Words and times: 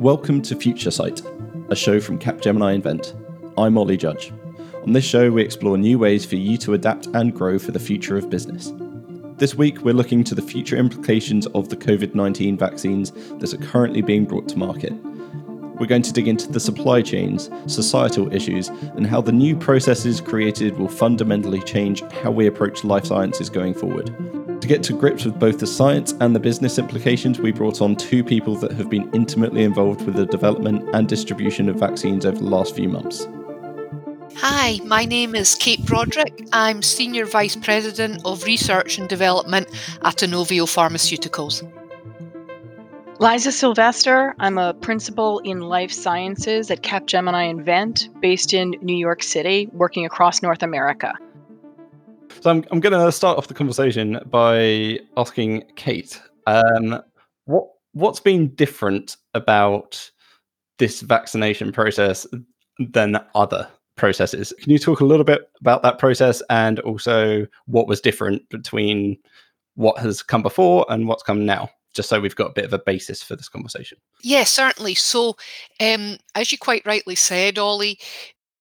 Welcome 0.00 0.42
to 0.42 0.56
Future 0.56 0.90
Sight, 0.90 1.22
a 1.68 1.76
show 1.76 2.00
from 2.00 2.18
Capgemini 2.18 2.74
Invent. 2.74 3.14
I'm 3.56 3.78
Ollie 3.78 3.96
Judge. 3.96 4.32
On 4.82 4.92
this 4.92 5.04
show, 5.04 5.30
we 5.30 5.42
explore 5.42 5.78
new 5.78 5.96
ways 5.96 6.24
for 6.24 6.34
you 6.34 6.58
to 6.58 6.74
adapt 6.74 7.06
and 7.08 7.32
grow 7.32 7.56
for 7.56 7.70
the 7.70 7.78
future 7.78 8.16
of 8.16 8.30
business. 8.30 8.72
This 9.36 9.54
week, 9.54 9.82
we're 9.82 9.94
looking 9.94 10.24
to 10.24 10.34
the 10.34 10.42
future 10.42 10.76
implications 10.76 11.46
of 11.48 11.68
the 11.68 11.76
COVID 11.76 12.16
19 12.16 12.56
vaccines 12.56 13.12
that 13.38 13.54
are 13.54 13.64
currently 13.66 14.02
being 14.02 14.24
brought 14.24 14.48
to 14.48 14.58
market. 14.58 14.92
We're 15.78 15.86
going 15.86 16.02
to 16.02 16.12
dig 16.12 16.26
into 16.26 16.50
the 16.50 16.58
supply 16.58 17.00
chains, 17.00 17.48
societal 17.66 18.32
issues, 18.34 18.68
and 18.68 19.06
how 19.06 19.20
the 19.20 19.30
new 19.30 19.54
processes 19.56 20.20
created 20.20 20.78
will 20.78 20.88
fundamentally 20.88 21.60
change 21.62 22.02
how 22.10 22.32
we 22.32 22.48
approach 22.48 22.82
life 22.82 23.06
sciences 23.06 23.48
going 23.48 23.74
forward. 23.74 24.37
To 24.60 24.66
get 24.66 24.82
to 24.84 24.92
grips 24.92 25.24
with 25.24 25.38
both 25.38 25.60
the 25.60 25.66
science 25.66 26.14
and 26.20 26.34
the 26.34 26.40
business 26.40 26.78
implications, 26.78 27.38
we 27.38 27.52
brought 27.52 27.80
on 27.80 27.94
two 27.94 28.24
people 28.24 28.56
that 28.56 28.72
have 28.72 28.90
been 28.90 29.08
intimately 29.14 29.62
involved 29.62 30.04
with 30.04 30.16
the 30.16 30.26
development 30.26 30.88
and 30.94 31.08
distribution 31.08 31.68
of 31.68 31.76
vaccines 31.76 32.26
over 32.26 32.38
the 32.38 32.44
last 32.44 32.74
few 32.74 32.88
months. 32.88 33.28
Hi, 34.36 34.80
my 34.84 35.04
name 35.04 35.36
is 35.36 35.54
Kate 35.54 35.84
Broderick. 35.86 36.48
I'm 36.52 36.82
Senior 36.82 37.24
Vice 37.24 37.54
President 37.54 38.20
of 38.24 38.44
Research 38.44 38.98
and 38.98 39.08
Development 39.08 39.68
at 40.02 40.16
Inovio 40.16 40.66
Pharmaceuticals. 40.66 41.62
Liza 43.20 43.52
Sylvester, 43.52 44.34
I'm 44.38 44.58
a 44.58 44.74
principal 44.74 45.38
in 45.40 45.60
life 45.60 45.92
sciences 45.92 46.70
at 46.70 46.82
Capgemini 46.82 47.50
Invent, 47.50 48.08
based 48.20 48.54
in 48.54 48.76
New 48.82 48.96
York 48.96 49.22
City, 49.22 49.68
working 49.72 50.04
across 50.04 50.42
North 50.42 50.62
America. 50.62 51.14
So 52.40 52.50
I'm, 52.50 52.64
I'm 52.70 52.80
going 52.80 52.92
to 52.92 53.10
start 53.10 53.36
off 53.36 53.48
the 53.48 53.54
conversation 53.54 54.20
by 54.26 55.00
asking 55.16 55.64
Kate, 55.74 56.20
um, 56.46 57.02
what 57.46 57.68
what's 57.92 58.20
been 58.20 58.54
different 58.54 59.16
about 59.34 60.10
this 60.78 61.00
vaccination 61.00 61.72
process 61.72 62.26
than 62.78 63.18
other 63.34 63.68
processes. 63.96 64.54
Can 64.60 64.70
you 64.70 64.78
talk 64.78 65.00
a 65.00 65.04
little 65.04 65.24
bit 65.24 65.50
about 65.60 65.82
that 65.82 65.98
process 65.98 66.40
and 66.48 66.78
also 66.80 67.46
what 67.66 67.88
was 67.88 68.00
different 68.00 68.48
between 68.50 69.18
what 69.74 69.98
has 69.98 70.22
come 70.22 70.42
before 70.42 70.86
and 70.88 71.08
what's 71.08 71.24
come 71.24 71.44
now? 71.44 71.68
Just 71.92 72.08
so 72.08 72.20
we've 72.20 72.36
got 72.36 72.50
a 72.50 72.54
bit 72.54 72.66
of 72.66 72.72
a 72.72 72.78
basis 72.78 73.20
for 73.20 73.34
this 73.34 73.48
conversation. 73.48 73.98
Yeah, 74.22 74.44
certainly. 74.44 74.94
So, 74.94 75.36
um, 75.80 76.18
as 76.36 76.52
you 76.52 76.58
quite 76.58 76.86
rightly 76.86 77.16
said, 77.16 77.58
Ollie, 77.58 77.98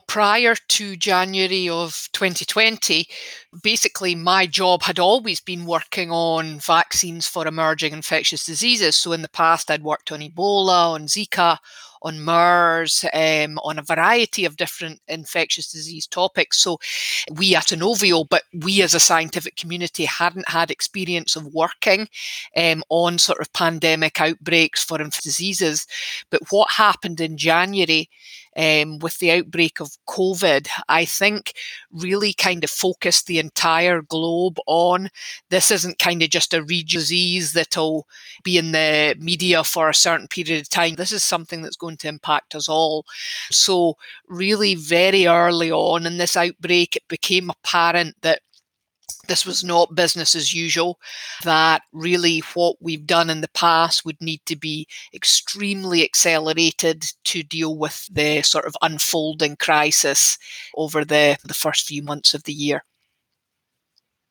prior 0.07 0.55
to 0.55 0.95
January 0.95 1.67
of 1.69 2.09
2020, 2.13 3.07
basically 3.61 4.15
my 4.15 4.45
job 4.45 4.81
had 4.81 4.99
always 4.99 5.39
been 5.39 5.65
working 5.65 6.11
on 6.11 6.59
vaccines 6.59 7.27
for 7.27 7.45
emerging 7.45 7.93
infectious 7.93 8.45
diseases. 8.45 8.95
So 8.95 9.11
in 9.11 9.21
the 9.21 9.29
past, 9.29 9.69
I'd 9.69 9.83
worked 9.83 10.11
on 10.11 10.21
Ebola, 10.21 10.93
on 10.93 11.07
Zika, 11.07 11.57
on 12.01 12.23
MERS, 12.23 13.05
um, 13.13 13.59
on 13.63 13.79
a 13.79 13.83
variety 13.83 14.45
of 14.45 14.55
different 14.55 15.01
infectious 15.07 15.71
disease 15.71 16.07
topics. 16.07 16.59
So 16.59 16.79
we 17.33 17.55
at 17.55 17.67
Inovio, 17.67 18.27
but 18.29 18.43
we 18.53 18.81
as 18.81 18.93
a 18.93 18.99
scientific 18.99 19.55
community 19.55 20.05
hadn't 20.05 20.49
had 20.49 20.71
experience 20.71 21.35
of 21.35 21.53
working 21.53 22.07
um, 22.55 22.83
on 22.89 23.17
sort 23.17 23.41
of 23.41 23.51
pandemic 23.53 24.21
outbreaks 24.21 24.83
for 24.83 24.97
diseases. 24.97 25.85
But 26.29 26.41
what 26.49 26.71
happened 26.71 27.19
in 27.19 27.37
January 27.37 28.09
um, 28.57 28.99
with 28.99 29.19
the 29.19 29.31
outbreak 29.31 29.79
of 29.79 29.97
COVID, 30.09 30.67
I 30.89 31.05
think 31.05 31.53
really 31.91 32.33
kind 32.33 32.63
of 32.63 32.69
focused 32.69 33.27
the 33.27 33.39
entire 33.39 34.01
globe 34.01 34.57
on 34.67 35.09
this 35.49 35.71
isn't 35.71 35.99
kind 35.99 36.21
of 36.23 36.29
just 36.29 36.53
a 36.53 36.63
region 36.63 36.97
disease 36.97 37.53
that'll 37.53 38.07
be 38.43 38.57
in 38.57 38.71
the 38.71 39.15
media 39.19 39.63
for 39.63 39.89
a 39.89 39.93
certain 39.93 40.27
period 40.27 40.61
of 40.61 40.69
time. 40.69 40.95
This 40.95 41.11
is 41.11 41.23
something 41.23 41.61
that's 41.61 41.75
going 41.75 41.97
to 41.97 42.07
impact 42.07 42.55
us 42.55 42.67
all. 42.67 43.05
So, 43.51 43.95
really, 44.27 44.75
very 44.75 45.27
early 45.27 45.71
on 45.71 46.05
in 46.05 46.17
this 46.17 46.35
outbreak, 46.35 46.95
it 46.95 47.07
became 47.07 47.49
apparent 47.49 48.15
that 48.21 48.41
this 49.27 49.45
was 49.45 49.63
not 49.63 49.95
business 49.95 50.35
as 50.35 50.53
usual, 50.53 50.99
that 51.43 51.81
really 51.91 52.39
what 52.53 52.77
we've 52.81 53.05
done 53.05 53.29
in 53.29 53.41
the 53.41 53.49
past 53.49 54.05
would 54.05 54.19
need 54.21 54.41
to 54.45 54.55
be 54.55 54.87
extremely 55.13 56.03
accelerated 56.03 57.05
to 57.25 57.43
deal 57.43 57.77
with 57.77 58.07
the 58.11 58.41
sort 58.41 58.65
of 58.65 58.75
unfolding 58.81 59.55
crisis 59.57 60.37
over 60.75 61.03
the, 61.05 61.37
the 61.43 61.53
first 61.53 61.87
few 61.87 62.01
months 62.01 62.33
of 62.33 62.43
the 62.43 62.53
year. 62.53 62.83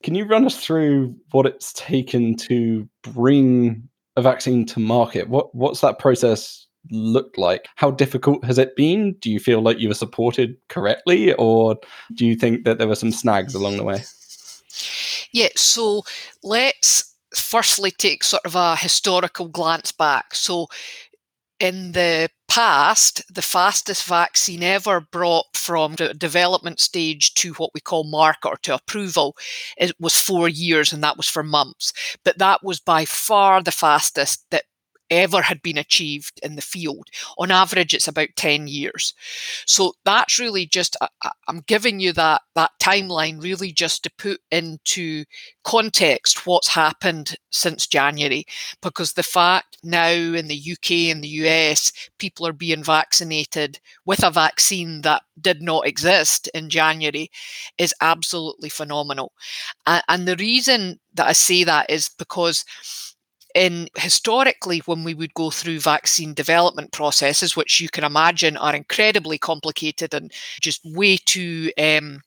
Can 0.03 0.15
you 0.15 0.25
run 0.25 0.45
us 0.45 0.57
through 0.63 1.17
what 1.33 1.47
it's 1.47 1.73
taken 1.73 2.37
to 2.37 2.89
bring 3.03 3.89
a 4.17 4.23
vaccine 4.23 4.65
to 4.67 4.81
market? 4.81 5.29
What 5.29 5.55
what's 5.55 5.81
that 5.81 5.99
process 5.99 6.67
looked 6.91 7.39
like? 7.39 7.67
How 7.77 7.91
difficult 7.91 8.45
has 8.45 8.59
it 8.59 8.77
been? 8.77 9.15
Do 9.21 9.31
you 9.31 9.41
feel 9.41 9.63
like 9.63 9.79
you 9.79 9.89
were 9.89 9.95
supported 9.95 10.57
correctly, 10.69 11.33
or 11.35 11.77
do 12.15 12.27
you 12.27 12.37
think 12.37 12.65
that 12.65 12.79
there 12.79 12.87
were 12.87 12.95
some 12.95 13.11
snags 13.11 13.55
along 13.55 13.79
the 13.79 13.85
way? 13.85 14.05
Yeah, 15.33 15.49
so 15.57 16.03
let's 16.43 17.15
firstly 17.35 17.91
take 17.91 18.25
sort 18.25 18.45
of 18.45 18.55
a 18.55 18.77
historical 18.77 19.49
glance 19.49 19.93
back. 19.93 20.35
So, 20.35 20.69
in 21.61 21.93
the 21.93 22.29
past, 22.49 23.23
the 23.35 23.43
fastest 23.43 24.05
vaccine 24.05 24.63
ever 24.63 25.01
brought 25.01 25.47
from 25.55 25.95
the 25.97 26.15
development 26.15 26.81
stage 26.81 27.35
to 27.35 27.55
what 27.55 27.71
we 27.75 27.81
call 27.81 28.05
market 28.05 28.49
or 28.49 28.57
to 28.63 28.75
approval 28.75 29.37
it 29.79 29.93
was 30.01 30.17
four 30.17 30.49
years, 30.49 30.93
and 30.93 31.03
that 31.05 31.17
was 31.17 31.29
for 31.29 31.43
mumps. 31.43 31.93
But 32.25 32.39
that 32.39 32.63
was 32.65 32.81
by 32.81 33.05
far 33.07 33.63
the 33.63 33.73
fastest 33.73 34.45
that 34.51 34.65
ever 35.11 35.43
had 35.43 35.63
been 35.63 35.79
achieved 35.79 36.41
in 36.43 36.57
the 36.57 36.63
field. 36.63 37.09
On 37.39 37.51
average, 37.51 37.95
it's 37.95 38.09
about 38.09 38.29
10 38.37 38.69
years. 38.69 39.15
So 39.67 39.93
that's 40.05 40.39
really 40.39 40.67
just, 40.67 40.97
I'm 41.49 41.61
giving 41.67 42.01
you 42.01 42.13
that, 42.15 42.43
that 42.55 42.73
timeline 42.81 43.43
really 43.43 43.73
just 43.73 44.03
to 44.05 44.11
put 44.19 44.41
into 44.51 45.25
context 45.65 46.47
what's 46.47 46.69
happened 46.69 47.37
since 47.51 47.87
January, 47.87 48.45
because 48.83 49.13
the 49.13 49.23
fact 49.23 49.79
now 49.83 50.11
in 50.11 50.49
the 50.49 50.73
UK 50.73 51.13
and 51.13 51.23
the 51.23 51.29
US, 51.29 51.93
people 52.19 52.47
are 52.47 52.53
being 52.53 52.83
vaccinated 52.83 53.79
with 54.05 54.23
a 54.23 54.31
vaccine 54.31 55.03
that 55.03 55.23
did 55.41 55.63
not 55.63 55.87
exist 55.87 56.49
in 56.55 56.69
January 56.69 57.31
is 57.79 57.95
absolutely 58.01 58.69
phenomenal. 58.69 59.33
And, 59.87 60.03
and 60.09 60.29
the 60.29 60.37
reason 60.37 60.99
that 61.15 61.29
I 61.29 61.33
say 61.33 61.65
that 61.65 61.91
is 61.91 62.11
because 62.19 62.65
in 63.57 63.89
historically 63.97 64.81
when 64.81 65.03
we 65.03 65.15
would 65.15 65.33
go 65.35 65.51
through 65.51 65.81
vaccine 65.81 66.35
development 66.35 66.93
processes 66.93 67.57
which 67.57 67.81
you 67.81 67.89
can 67.89 68.05
imagine 68.05 68.57
are 68.59 68.77
incredibly 68.77 69.39
complicated 69.39 70.13
and 70.13 70.31
just 70.61 70.81
way 70.85 71.17
too 71.17 71.73
um, 71.79 72.21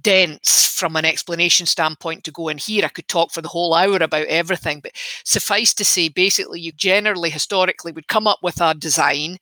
dense 0.00 0.66
from 0.66 0.96
an 0.96 1.04
explanation 1.04 1.66
standpoint 1.66 2.24
to 2.24 2.30
go 2.30 2.48
in 2.48 2.58
here. 2.58 2.84
I 2.84 2.88
could 2.88 3.08
talk 3.08 3.30
for 3.30 3.42
the 3.42 3.48
whole 3.48 3.74
hour 3.74 3.96
about 3.96 4.26
everything, 4.26 4.80
but 4.80 4.92
suffice 5.24 5.74
to 5.74 5.84
say, 5.84 6.08
basically, 6.08 6.60
you 6.60 6.72
generally 6.72 7.30
historically 7.30 7.92
would 7.92 8.08
come 8.08 8.26
up 8.26 8.38
with 8.42 8.60
a 8.60 8.74
design. 8.74 9.38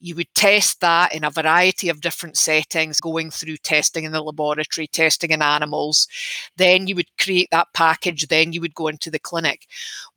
You 0.00 0.16
would 0.16 0.34
test 0.34 0.80
that 0.80 1.14
in 1.14 1.24
a 1.24 1.30
variety 1.30 1.88
of 1.88 2.00
different 2.00 2.36
settings, 2.36 3.00
going 3.00 3.30
through 3.30 3.58
testing 3.58 4.04
in 4.04 4.12
the 4.12 4.22
laboratory, 4.22 4.86
testing 4.86 5.30
in 5.30 5.42
animals. 5.42 6.08
Then 6.56 6.86
you 6.86 6.96
would 6.96 7.16
create 7.18 7.48
that 7.52 7.68
package. 7.74 8.28
Then 8.28 8.52
you 8.52 8.60
would 8.60 8.74
go 8.74 8.88
into 8.88 9.10
the 9.10 9.18
clinic. 9.20 9.66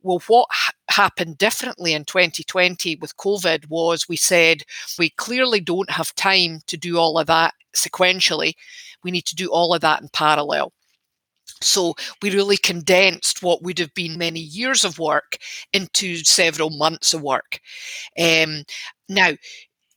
Well, 0.02 0.22
what 0.26 0.48
happened 0.88 1.38
differently 1.38 1.92
in 1.92 2.04
2020 2.04 2.96
with 2.96 3.16
COVID 3.16 3.68
was 3.68 4.08
we 4.08 4.16
said 4.16 4.62
we 4.98 5.10
clearly 5.10 5.60
don't 5.60 5.90
have 5.90 6.14
time 6.14 6.60
to 6.66 6.76
do 6.76 6.98
all 6.98 7.18
of 7.18 7.26
that 7.26 7.54
sequentially. 7.74 8.54
We 9.04 9.10
need 9.10 9.26
to 9.26 9.36
do 9.36 9.48
all 9.48 9.74
of 9.74 9.80
that 9.82 10.02
in 10.02 10.08
parallel. 10.12 10.72
So 11.62 11.94
we 12.22 12.30
really 12.34 12.56
condensed 12.56 13.42
what 13.42 13.62
would 13.62 13.78
have 13.78 13.94
been 13.94 14.18
many 14.18 14.40
years 14.40 14.84
of 14.84 14.98
work 14.98 15.36
into 15.72 16.16
several 16.18 16.70
months 16.70 17.14
of 17.14 17.22
work. 17.22 17.60
Um, 18.18 18.64
now, 19.08 19.32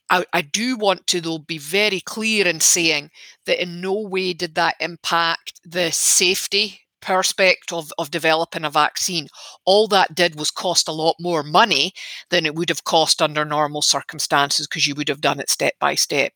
I, 0.10 0.25
I, 0.34 0.42
do 0.42 0.75
want 0.75 1.06
to, 1.07 1.22
though, 1.22 1.40
be 1.40 1.57
very 1.57 2.00
clear 2.00 2.48
in 2.48 2.60
saying 2.60 3.12
that 3.46 3.62
in 3.62 3.81
no 3.81 3.94
way 3.94 4.34
did 4.34 4.56
that 4.56 4.75
impact 4.80 5.60
the 5.63 5.92
safety 5.92 6.81
perspective 7.01 7.78
of, 7.78 7.92
of 7.98 8.12
developing 8.12 8.63
a 8.66 8.69
vaccine, 8.69 9.28
all 9.66 9.88
that 9.88 10.16
did 10.16 10.38
was 10.38 10.51
cost 10.51 10.88
a 10.88 10.94
lot 10.94 11.16
more 11.19 11.44
money 11.44 11.94
than 12.30 12.46
it 12.46 12.56
would 12.56 12.69
have 12.69 12.84
cost 12.84 13.22
under 13.22 13.46
normal 13.46 13.81
circumstances 13.81 14.68
because 14.68 14.88
you 14.88 14.96
would 14.96 15.10
have 15.10 15.22
done 15.22 15.40
it 15.40 15.50
step 15.50 15.74
by 15.80 15.96
step. 15.96 16.34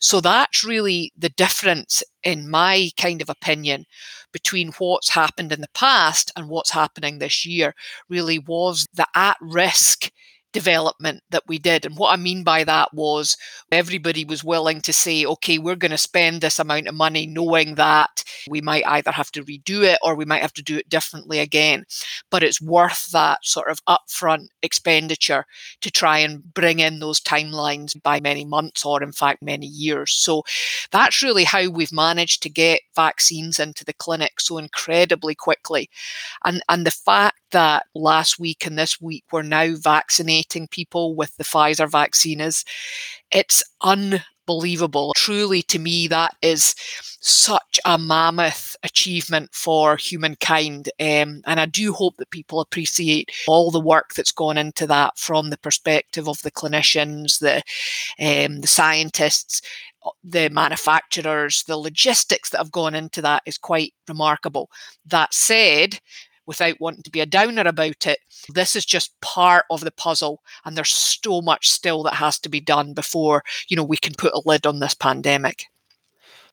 So 0.00 0.20
that's 0.20 0.64
really 0.64 1.12
the 1.16 1.30
difference, 1.30 2.02
in 2.22 2.48
my 2.50 2.90
kind 2.96 3.22
of 3.22 3.30
opinion, 3.30 3.84
between 4.32 4.72
what's 4.78 5.10
happened 5.10 5.52
in 5.52 5.60
the 5.60 5.68
past 5.74 6.32
and 6.36 6.48
what's 6.48 6.70
happening 6.70 7.18
this 7.18 7.44
year, 7.44 7.74
really 8.08 8.38
was 8.38 8.86
the 8.94 9.06
at 9.14 9.36
risk 9.40 10.10
development 10.52 11.22
that 11.30 11.44
we 11.46 11.58
did. 11.58 11.84
And 11.84 11.96
what 11.96 12.12
I 12.12 12.16
mean 12.16 12.42
by 12.42 12.64
that 12.64 12.92
was 12.92 13.36
everybody 13.70 14.24
was 14.24 14.42
willing 14.42 14.80
to 14.82 14.92
say, 14.92 15.24
okay, 15.24 15.58
we're 15.58 15.76
going 15.76 15.90
to 15.90 15.98
spend 15.98 16.40
this 16.40 16.58
amount 16.58 16.88
of 16.88 16.94
money 16.94 17.26
knowing 17.26 17.76
that 17.76 18.24
we 18.48 18.60
might 18.60 18.86
either 18.86 19.10
have 19.10 19.30
to 19.32 19.44
redo 19.44 19.82
it 19.82 19.98
or 20.02 20.14
we 20.14 20.24
might 20.24 20.42
have 20.42 20.52
to 20.54 20.62
do 20.62 20.76
it 20.76 20.88
differently 20.88 21.38
again. 21.38 21.84
But 22.30 22.42
it's 22.42 22.60
worth 22.60 23.10
that 23.12 23.44
sort 23.44 23.70
of 23.70 23.84
upfront 23.86 24.48
expenditure 24.62 25.46
to 25.80 25.90
try 25.90 26.18
and 26.18 26.42
bring 26.54 26.80
in 26.80 26.98
those 26.98 27.20
timelines 27.20 28.00
by 28.02 28.20
many 28.20 28.44
months 28.44 28.84
or, 28.84 29.02
in 29.02 29.12
fact, 29.12 29.42
many 29.42 29.66
years. 29.66 30.12
So 30.12 30.42
that's 30.90 31.22
really 31.22 31.44
how 31.44 31.68
we've 31.68 31.92
managed 31.92 32.42
to 32.42 32.50
get 32.50 32.80
vaccines 32.96 33.60
into 33.60 33.84
the 33.84 33.92
clinic 33.92 34.40
so 34.40 34.58
incredibly 34.58 35.34
quickly. 35.34 35.88
And, 36.44 36.62
and 36.68 36.86
the 36.86 36.90
fact 36.90 37.38
that 37.52 37.86
last 37.94 38.38
week 38.38 38.66
and 38.66 38.78
this 38.78 39.00
week 39.00 39.24
we're 39.32 39.42
now 39.42 39.74
vaccinating 39.76 40.39
people 40.70 41.14
with 41.14 41.36
the 41.36 41.44
Pfizer 41.44 41.90
vaccine 41.90 42.40
is 42.40 42.64
it's 43.32 43.62
unbelievable. 43.82 45.12
Truly, 45.16 45.62
to 45.62 45.78
me, 45.78 46.08
that 46.08 46.34
is 46.42 46.74
such 47.20 47.78
a 47.84 47.98
mammoth 47.98 48.76
achievement 48.82 49.50
for 49.52 49.96
humankind. 49.96 50.88
Um, 50.98 51.42
and 51.46 51.60
I 51.60 51.66
do 51.66 51.92
hope 51.92 52.16
that 52.16 52.30
people 52.30 52.60
appreciate 52.60 53.30
all 53.46 53.70
the 53.70 53.80
work 53.80 54.14
that's 54.14 54.32
gone 54.32 54.58
into 54.58 54.86
that 54.88 55.18
from 55.18 55.50
the 55.50 55.58
perspective 55.58 56.28
of 56.28 56.42
the 56.42 56.50
clinicians, 56.50 57.38
the, 57.40 57.62
um, 58.18 58.60
the 58.60 58.66
scientists, 58.66 59.62
the 60.24 60.48
manufacturers, 60.48 61.64
the 61.64 61.76
logistics 61.76 62.50
that 62.50 62.58
have 62.58 62.72
gone 62.72 62.94
into 62.94 63.20
that 63.22 63.42
is 63.46 63.58
quite 63.58 63.92
remarkable. 64.08 64.70
That 65.06 65.34
said, 65.34 66.00
without 66.50 66.80
wanting 66.80 67.04
to 67.04 67.12
be 67.12 67.20
a 67.20 67.26
downer 67.26 67.62
about 67.62 68.08
it, 68.08 68.18
this 68.48 68.74
is 68.74 68.84
just 68.84 69.18
part 69.20 69.64
of 69.70 69.82
the 69.82 69.92
puzzle. 69.92 70.42
And 70.64 70.76
there's 70.76 70.90
so 70.90 71.40
much 71.40 71.70
still 71.70 72.02
that 72.02 72.14
has 72.14 72.40
to 72.40 72.48
be 72.48 72.58
done 72.60 72.92
before, 72.92 73.44
you 73.68 73.76
know, 73.76 73.84
we 73.84 73.96
can 73.96 74.14
put 74.18 74.32
a 74.34 74.42
lid 74.44 74.66
on 74.66 74.80
this 74.80 74.92
pandemic. 74.92 75.66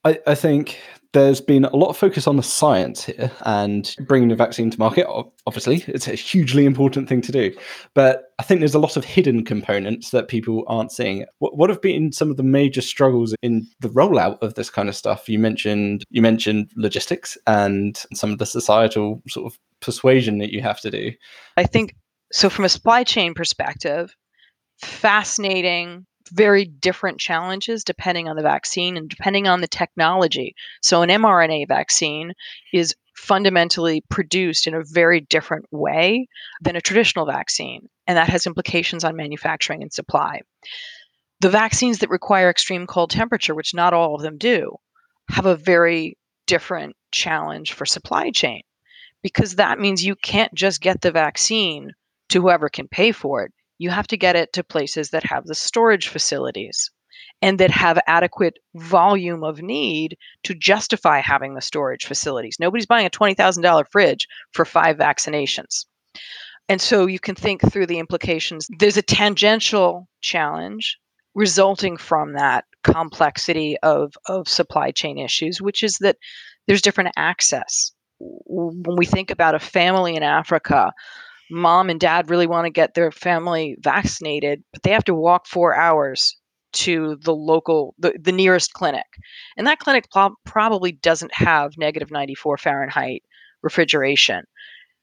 I, 0.05 0.19
I 0.27 0.35
think 0.35 0.77
there's 1.17 1.41
been 1.41 1.65
a 1.65 1.75
lot 1.75 1.89
of 1.89 1.97
focus 1.97 2.27
on 2.27 2.37
the 2.37 2.43
science 2.43 3.03
here 3.03 3.31
and 3.41 3.95
bringing 4.01 4.29
the 4.29 4.35
vaccine 4.35 4.69
to 4.69 4.77
market. 4.77 5.07
Obviously, 5.47 5.83
it's 5.87 6.07
a 6.07 6.13
hugely 6.13 6.63
important 6.63 7.09
thing 7.09 7.21
to 7.21 7.31
do. 7.31 7.55
But 7.95 8.33
I 8.37 8.43
think 8.43 8.61
there's 8.61 8.75
a 8.75 8.79
lot 8.79 8.97
of 8.97 9.03
hidden 9.03 9.43
components 9.43 10.11
that 10.11 10.27
people 10.27 10.63
aren't 10.67 10.91
seeing. 10.91 11.25
What, 11.39 11.57
what 11.57 11.71
have 11.71 11.81
been 11.81 12.11
some 12.11 12.29
of 12.29 12.37
the 12.37 12.43
major 12.43 12.81
struggles 12.81 13.33
in 13.41 13.67
the 13.79 13.89
rollout 13.89 14.37
of 14.43 14.53
this 14.53 14.69
kind 14.69 14.89
of 14.89 14.95
stuff? 14.95 15.27
You 15.27 15.39
mentioned 15.39 16.03
you 16.11 16.21
mentioned 16.21 16.69
logistics 16.75 17.35
and 17.47 17.97
some 18.13 18.31
of 18.31 18.37
the 18.37 18.45
societal 18.45 19.23
sort 19.27 19.51
of 19.51 19.57
persuasion 19.81 20.37
that 20.37 20.51
you 20.51 20.61
have 20.61 20.79
to 20.81 20.91
do. 20.91 21.13
I 21.57 21.63
think 21.63 21.95
so. 22.31 22.47
From 22.47 22.65
a 22.65 22.69
supply 22.69 23.03
chain 23.03 23.33
perspective, 23.33 24.15
fascinating 24.83 26.05
very 26.29 26.65
different 26.65 27.19
challenges 27.19 27.83
depending 27.83 28.27
on 28.27 28.35
the 28.35 28.41
vaccine 28.41 28.97
and 28.97 29.09
depending 29.09 29.47
on 29.47 29.61
the 29.61 29.67
technology. 29.67 30.55
So, 30.81 31.01
an 31.01 31.09
mRNA 31.09 31.67
vaccine 31.67 32.33
is 32.73 32.95
fundamentally 33.15 34.03
produced 34.09 34.67
in 34.67 34.73
a 34.73 34.83
very 34.83 35.21
different 35.21 35.65
way 35.71 36.27
than 36.61 36.75
a 36.75 36.81
traditional 36.81 37.25
vaccine, 37.25 37.89
and 38.05 38.17
that 38.17 38.29
has 38.29 38.45
implications 38.45 39.03
on 39.03 39.15
manufacturing 39.15 39.81
and 39.81 39.91
supply. 39.91 40.41
The 41.39 41.49
vaccines 41.49 41.99
that 41.99 42.09
require 42.09 42.49
extreme 42.49 42.87
cold 42.87 43.11
temperature, 43.11 43.55
which 43.55 43.73
not 43.73 43.93
all 43.93 44.15
of 44.15 44.21
them 44.21 44.37
do, 44.37 44.77
have 45.29 45.45
a 45.45 45.55
very 45.55 46.17
different 46.45 46.95
challenge 47.11 47.73
for 47.73 47.85
supply 47.85 48.31
chain 48.31 48.61
because 49.21 49.55
that 49.55 49.79
means 49.79 50.03
you 50.03 50.15
can't 50.15 50.53
just 50.53 50.81
get 50.81 51.01
the 51.01 51.11
vaccine 51.11 51.91
to 52.29 52.41
whoever 52.41 52.69
can 52.69 52.87
pay 52.87 53.11
for 53.11 53.43
it 53.43 53.53
you 53.77 53.89
have 53.89 54.07
to 54.07 54.17
get 54.17 54.35
it 54.35 54.53
to 54.53 54.63
places 54.63 55.09
that 55.11 55.23
have 55.23 55.45
the 55.45 55.55
storage 55.55 56.07
facilities 56.07 56.89
and 57.41 57.59
that 57.59 57.71
have 57.71 57.99
adequate 58.07 58.57
volume 58.75 59.43
of 59.43 59.61
need 59.61 60.17
to 60.43 60.55
justify 60.55 61.19
having 61.19 61.53
the 61.53 61.61
storage 61.61 62.05
facilities. 62.05 62.57
Nobody's 62.59 62.85
buying 62.85 63.05
a 63.05 63.11
$20,000 63.11 63.85
fridge 63.91 64.27
for 64.53 64.65
five 64.65 64.97
vaccinations. 64.97 65.85
And 66.69 66.81
so 66.81 67.05
you 67.05 67.19
can 67.19 67.35
think 67.35 67.61
through 67.71 67.85
the 67.85 67.99
implications. 67.99 68.67
There's 68.79 68.97
a 68.97 69.01
tangential 69.01 70.07
challenge 70.21 70.97
resulting 71.35 71.97
from 71.97 72.33
that 72.33 72.65
complexity 72.83 73.77
of, 73.83 74.13
of 74.27 74.49
supply 74.49 74.91
chain 74.91 75.17
issues, 75.19 75.61
which 75.61 75.83
is 75.83 75.97
that 75.99 76.17
there's 76.65 76.81
different 76.81 77.11
access. 77.15 77.91
When 78.19 78.97
we 78.97 79.05
think 79.05 79.29
about 79.29 79.55
a 79.55 79.59
family 79.59 80.15
in 80.15 80.23
Africa 80.23 80.91
mom 81.49 81.89
and 81.89 81.99
dad 81.99 82.29
really 82.29 82.47
want 82.47 82.65
to 82.65 82.71
get 82.71 82.93
their 82.93 83.11
family 83.11 83.75
vaccinated, 83.79 84.63
but 84.73 84.83
they 84.83 84.91
have 84.91 85.05
to 85.05 85.13
walk 85.13 85.47
four 85.47 85.75
hours 85.75 86.35
to 86.73 87.17
the 87.21 87.33
local, 87.33 87.95
the, 87.97 88.13
the 88.19 88.31
nearest 88.31 88.73
clinic. 88.73 89.05
And 89.55 89.65
that 89.67 89.79
clinic 89.79 90.09
pro- 90.11 90.35
probably 90.45 90.91
doesn't 90.91 91.33
have 91.33 91.77
negative 91.77 92.11
94 92.11 92.57
Fahrenheit 92.57 93.23
refrigeration. 93.61 94.43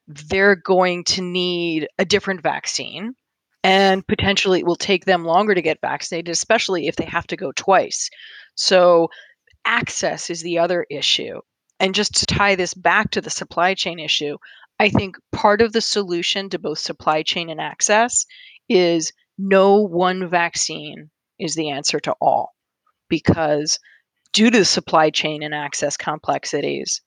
They're 0.07 0.57
going 0.57 1.05
to 1.05 1.23
need 1.23 1.89
a 1.99 2.05
different 2.05 2.43
vaccine. 2.43 3.15
And 3.63 4.07
potentially 4.07 4.61
it 4.61 4.67
will 4.67 4.77
take 4.77 5.07
them 5.07 5.25
longer 5.25 5.55
to 5.55 5.63
get 5.63 5.81
vaccinated, 5.81 6.31
especially 6.31 6.87
if 6.87 6.97
they 6.97 7.07
have 7.07 7.27
to 7.29 7.37
go 7.37 7.51
twice. 7.53 8.11
So, 8.57 9.09
access 9.65 10.29
is 10.29 10.43
the 10.43 10.59
other 10.59 10.87
issue. 10.91 11.41
And 11.81 11.95
just 11.95 12.15
to 12.17 12.27
tie 12.27 12.55
this 12.55 12.75
back 12.75 13.11
to 13.13 13.23
the 13.23 13.31
supply 13.31 13.73
chain 13.73 13.99
issue, 13.99 14.37
I 14.79 14.89
think 14.89 15.17
part 15.33 15.63
of 15.63 15.73
the 15.73 15.81
solution 15.81 16.51
to 16.51 16.59
both 16.59 16.79
supply 16.79 17.23
chain 17.23 17.49
and 17.49 17.61
access 17.61 18.27
is 18.69 19.13
no 19.39 19.77
one 19.77 20.29
vaccine 20.29 21.11
is 21.39 21.55
the 21.55 21.71
answer 21.71 22.01
to 22.01 22.15
all 22.21 22.55
because 23.09 23.79
due 24.33 24.51
to 24.51 24.59
the 24.59 24.65
supply 24.65 25.11
chain 25.11 25.43
and 25.43 25.55
access 25.55 25.97
complexities, 25.97 27.01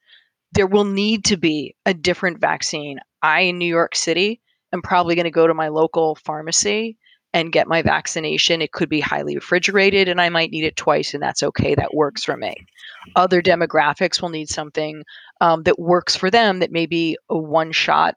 there 0.54 0.68
will 0.68 0.86
need 0.86 1.26
to 1.26 1.38
be 1.38 1.76
a 1.86 1.94
different 1.94 2.40
vaccine. 2.40 3.00
I, 3.22 3.42
in 3.42 3.58
New 3.58 3.66
York 3.68 3.96
City, 3.96 4.42
am 4.72 4.82
probably 4.82 5.16
going 5.16 5.26
to 5.26 5.32
go 5.32 5.48
to 5.48 5.54
my 5.54 5.68
local 5.68 6.16
pharmacy 6.16 6.98
and 7.34 7.52
get 7.52 7.68
my 7.68 7.82
vaccination. 7.82 8.62
It 8.62 8.72
could 8.72 8.90
be 8.90 9.00
highly 9.00 9.36
refrigerated 9.36 10.08
and 10.08 10.20
I 10.20 10.30
might 10.30 10.52
need 10.52 10.64
it 10.64 10.76
twice, 10.76 11.14
and 11.14 11.22
that's 11.22 11.44
okay. 11.44 11.76
That 11.76 11.94
works 11.94 12.24
for 12.24 12.38
me. 12.38 12.56
Other 13.16 13.42
demographics 13.42 14.22
will 14.22 14.30
need 14.30 14.50
something 14.50 15.04
um, 15.42 15.64
that 15.64 15.80
works 15.80 16.16
for 16.16 16.32
them 16.32 16.60
that 16.60 16.72
may 16.72 16.86
be 16.86 17.18
a 17.30 17.38
one 17.38 17.72
shot 17.72 18.16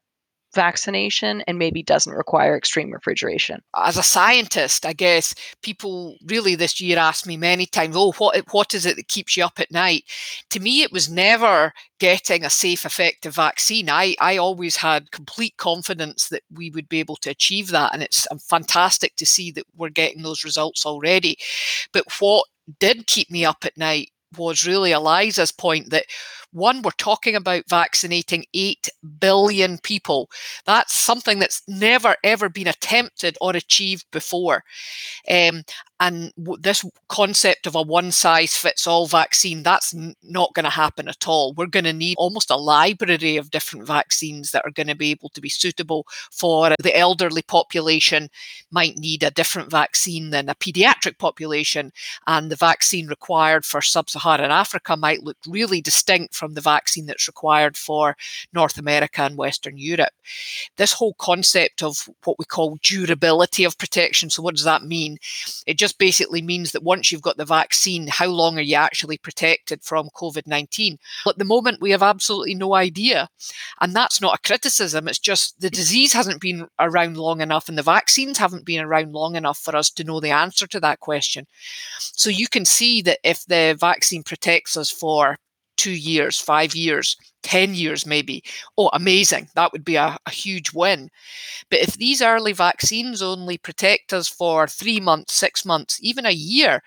vaccination 0.55 1.43
and 1.47 1.59
maybe 1.59 1.83
doesn't 1.83 2.13
require 2.13 2.57
extreme 2.57 2.91
refrigeration. 2.91 3.63
As 3.77 3.97
a 3.97 4.03
scientist, 4.03 4.85
I 4.85 4.93
guess 4.93 5.35
people 5.63 6.17
really 6.27 6.55
this 6.55 6.81
year 6.81 6.99
asked 6.99 7.27
me 7.27 7.37
many 7.37 7.67
times, 7.67 7.95
"Oh, 7.97 8.13
what 8.19 8.37
what 8.53 8.75
is 8.75 8.87
it 8.87 8.97
that 8.97 9.09
keeps 9.09 9.37
you 9.37 9.45
up 9.45 9.61
at 9.61 9.71
night?" 9.71 10.05
To 10.51 10.61
me, 10.61 10.83
it 10.83 10.93
was 10.93 11.09
never 11.09 11.73
getting 11.99 12.45
a 12.45 12.51
safe, 12.51 12.85
effective 12.85 13.35
vaccine. 13.35 13.89
I 13.91 14.17
I 14.21 14.37
always 14.37 14.77
had 14.77 15.11
complete 15.13 15.57
confidence 15.57 16.29
that 16.29 16.43
we 16.53 16.71
would 16.71 16.89
be 16.89 17.01
able 17.01 17.17
to 17.17 17.31
achieve 17.31 17.69
that, 17.69 17.93
and 17.95 18.03
it's 18.03 18.27
fantastic 18.49 19.17
to 19.17 19.27
see 19.27 19.51
that 19.53 19.67
we're 19.77 19.89
getting 19.91 20.23
those 20.23 20.45
results 20.45 20.85
already. 20.87 21.37
But 21.93 22.05
what 22.21 22.47
did 22.79 23.07
keep 23.07 23.31
me 23.31 23.45
up 23.45 23.65
at 23.65 23.77
night 23.77 24.11
was 24.39 24.67
really 24.67 24.93
Eliza's 24.93 25.53
point 25.53 25.91
that 25.91 26.07
one, 26.53 26.83
we're 26.83 26.91
talking 26.93 27.37
about 27.37 27.69
vaccinating 27.69 28.45
8 28.55 28.89
billion 29.21 29.79
people. 29.79 30.31
That's 30.67 30.95
something 30.95 31.39
that's 31.39 31.63
never, 31.69 32.17
ever 32.25 32.49
been 32.49 32.67
attempted 32.67 33.37
or 33.41 33.57
achieved 33.57 34.07
before. 34.11 34.65
Um, 35.31 35.63
and 36.01 36.33
this 36.37 36.85
concept 37.09 37.67
of 37.67 37.75
a 37.75 37.83
one 37.83 38.11
size 38.11 38.57
fits 38.57 38.87
all 38.87 39.07
vaccine, 39.07 39.63
that's 39.63 39.95
n- 39.95 40.15
not 40.23 40.55
going 40.55 40.65
to 40.65 40.71
happen 40.71 41.09
at 41.09 41.29
all. 41.29 41.53
We're 41.53 41.67
going 41.67 41.85
to 41.85 41.93
need 41.93 42.17
almost 42.17 42.51
a 42.51 42.57
library 42.57 43.37
of 43.37 43.51
different 43.51 43.87
vaccines 43.87 44.51
that 44.53 44.65
are 44.65 44.71
going 44.71 44.87
to 44.87 44.95
be 44.95 45.11
able 45.11 45.29
to 45.29 45.43
be 45.43 45.51
suitable 45.51 46.07
for 46.31 46.75
the 46.83 46.97
elderly 46.97 47.43
population, 47.43 48.31
might 48.71 48.97
need 48.97 49.23
a 49.23 49.31
different 49.31 49.71
vaccine 49.71 50.31
than 50.31 50.49
a 50.49 50.55
pediatric 50.55 51.19
population. 51.19 51.93
And 52.27 52.51
the 52.51 52.57
vaccine 52.57 53.07
required 53.07 53.67
for 53.67 53.83
sub 53.83 54.09
Saharan 54.09 54.51
Africa 54.51 54.97
might 54.97 55.23
look 55.23 55.37
really 55.47 55.83
distinct 55.83 56.35
from 56.41 56.55
the 56.55 56.61
vaccine 56.63 57.05
that's 57.05 57.29
required 57.29 57.77
for 57.77 58.17
North 58.55 58.79
America 58.79 59.21
and 59.21 59.37
Western 59.37 59.77
Europe. 59.77 60.15
This 60.79 60.95
whole 60.95 61.13
concept 61.19 61.83
of 61.83 62.09
what 62.25 62.39
we 62.39 62.47
call 62.47 62.79
durability 62.83 63.65
of 63.65 63.77
protection. 63.77 64.31
So, 64.31 64.43
what 64.43 64.55
does 64.55 64.65
that 64.65 64.83
mean? 64.83 65.19
It 65.67 65.77
just 65.77 65.99
basically 65.99 66.41
means 66.41 66.73
that 66.73 66.83
once 66.83 67.13
you've 67.13 67.21
got 67.21 67.37
the 67.37 67.45
vaccine, 67.45 68.07
how 68.07 68.29
long 68.29 68.57
are 68.57 68.63
you 68.63 68.77
actually 68.77 69.19
protected 69.19 69.83
from 69.83 70.09
COVID 70.17 70.47
19? 70.47 70.99
At 71.27 71.37
the 71.37 71.45
moment, 71.45 71.83
we 71.83 71.91
have 71.91 72.03
absolutely 72.03 72.55
no 72.55 72.75
idea. 72.75 73.29
And 73.83 73.95
that's 73.95 74.21
not 74.21 74.35
a 74.35 74.49
criticism, 74.49 75.07
it's 75.07 75.19
just 75.19 75.61
the 75.61 75.69
disease 75.69 76.15
hasn't 76.15 76.41
been 76.41 76.69
around 76.79 77.19
long 77.19 77.43
enough 77.43 77.69
and 77.69 77.77
the 77.77 77.83
vaccines 77.83 78.39
haven't 78.39 78.65
been 78.65 78.83
around 78.83 79.13
long 79.13 79.37
enough 79.37 79.59
for 79.59 79.77
us 79.77 79.91
to 79.91 80.05
know 80.05 80.21
the 80.21 80.31
answer 80.31 80.67
to 80.69 80.81
that 80.81 81.01
question. 81.01 81.47
So, 81.99 82.31
you 82.31 82.49
can 82.49 82.65
see 82.65 83.03
that 83.03 83.19
if 83.23 83.45
the 83.45 83.77
vaccine 83.79 84.23
protects 84.23 84.79
us 84.79 84.91
for 84.91 85.37
two 85.77 85.93
years, 85.93 86.39
five 86.39 86.75
years, 86.75 87.17
10 87.43 87.75
years, 87.75 88.07
maybe. 88.07 88.43
Oh, 88.77 88.91
amazing. 88.93 89.49
That 89.55 89.73
would 89.73 89.85
be 89.85 89.97
a, 89.97 90.17
a, 90.27 90.31
huge 90.31 90.73
win. 90.73 91.11
But 91.71 91.81
if 91.81 91.95
these 91.95 92.21
early 92.21 92.53
vaccines 92.53 93.23
only 93.23 93.57
protect 93.59 94.13
us 94.13 94.29
for 94.29 94.67
three 94.67 95.01
months, 95.01 95.35
six 95.35 95.65
months, 95.65 95.99
even 96.03 96.27
a 96.27 96.33
year, 96.33 96.83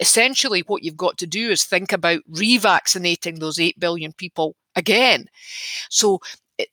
essentially 0.00 0.62
what 0.66 0.82
you've 0.82 0.96
got 0.96 1.18
to 1.18 1.26
do 1.26 1.50
is 1.50 1.64
think 1.64 1.92
about 1.92 2.20
revaccinating 2.30 3.38
those 3.38 3.58
8 3.58 3.78
billion 3.78 4.12
people 4.12 4.56
again. 4.74 5.26
So 5.90 6.20
it, 6.58 6.68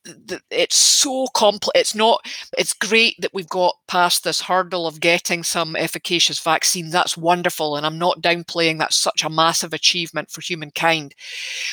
it's 0.49 0.75
so 0.75 1.27
complex. 1.33 1.79
It's 1.79 1.95
not. 1.95 2.21
It's 2.57 2.73
great 2.73 3.15
that 3.19 3.33
we've 3.33 3.49
got 3.49 3.75
past 3.87 4.23
this 4.23 4.41
hurdle 4.41 4.87
of 4.87 4.99
getting 4.99 5.43
some 5.43 5.75
efficacious 5.75 6.39
vaccine. 6.39 6.89
That's 6.89 7.17
wonderful, 7.17 7.75
and 7.75 7.85
I'm 7.85 7.97
not 7.97 8.21
downplaying. 8.21 8.79
That's 8.79 8.95
such 8.95 9.23
a 9.23 9.29
massive 9.29 9.73
achievement 9.73 10.31
for 10.31 10.41
humankind. 10.41 11.15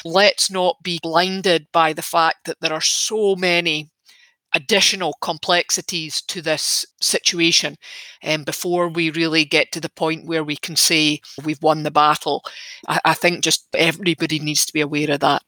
Let's 0.04 0.50
not 0.50 0.76
be 0.82 0.98
blinded 1.02 1.68
by 1.72 1.92
the 1.92 2.02
fact 2.02 2.46
that 2.46 2.60
there 2.60 2.72
are 2.72 2.80
so 2.80 3.36
many 3.36 3.90
additional 4.54 5.14
complexities 5.20 6.20
to 6.22 6.42
this 6.42 6.84
situation 7.00 7.76
um, 8.24 8.42
before 8.44 8.88
we 8.88 9.10
really 9.10 9.44
get 9.44 9.70
to 9.72 9.80
the 9.80 9.88
point 9.88 10.26
where 10.26 10.42
we 10.42 10.56
can 10.56 10.74
say 10.76 11.20
we've 11.44 11.62
won 11.62 11.84
the 11.84 11.90
battle. 11.90 12.42
I, 12.88 13.00
I 13.04 13.14
think 13.14 13.44
just 13.44 13.68
everybody 13.74 14.40
needs 14.40 14.66
to 14.66 14.72
be 14.72 14.80
aware 14.80 15.12
of 15.12 15.20
that. 15.20 15.42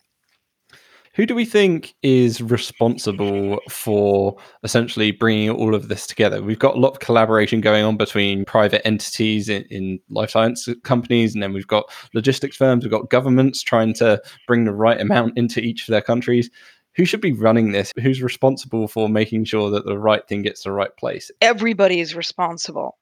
Who 1.14 1.26
do 1.26 1.34
we 1.34 1.44
think 1.44 1.94
is 2.02 2.40
responsible 2.40 3.60
for 3.68 4.36
essentially 4.62 5.10
bringing 5.10 5.50
all 5.50 5.74
of 5.74 5.88
this 5.88 6.06
together? 6.06 6.42
We've 6.42 6.58
got 6.58 6.74
a 6.74 6.78
lot 6.78 6.92
of 6.92 7.00
collaboration 7.00 7.60
going 7.60 7.84
on 7.84 7.98
between 7.98 8.46
private 8.46 8.86
entities 8.86 9.50
in, 9.50 9.64
in 9.64 10.00
life 10.08 10.30
science 10.30 10.66
companies, 10.84 11.34
and 11.34 11.42
then 11.42 11.52
we've 11.52 11.66
got 11.66 11.90
logistics 12.14 12.56
firms, 12.56 12.82
we've 12.82 12.90
got 12.90 13.10
governments 13.10 13.62
trying 13.62 13.92
to 13.94 14.22
bring 14.46 14.64
the 14.64 14.72
right 14.72 14.98
amount 15.00 15.36
into 15.36 15.60
each 15.60 15.86
of 15.86 15.92
their 15.92 16.00
countries 16.00 16.48
who 16.94 17.04
should 17.04 17.20
be 17.20 17.32
running 17.32 17.72
this? 17.72 17.92
Who's 18.02 18.22
responsible 18.22 18.86
for 18.86 19.08
making 19.08 19.44
sure 19.44 19.70
that 19.70 19.86
the 19.86 19.98
right 19.98 20.26
thing 20.28 20.42
gets 20.42 20.62
to 20.62 20.68
the 20.68 20.74
right 20.74 20.94
place? 20.98 21.30
Everybody 21.40 22.00
is 22.00 22.14
responsible. 22.14 22.98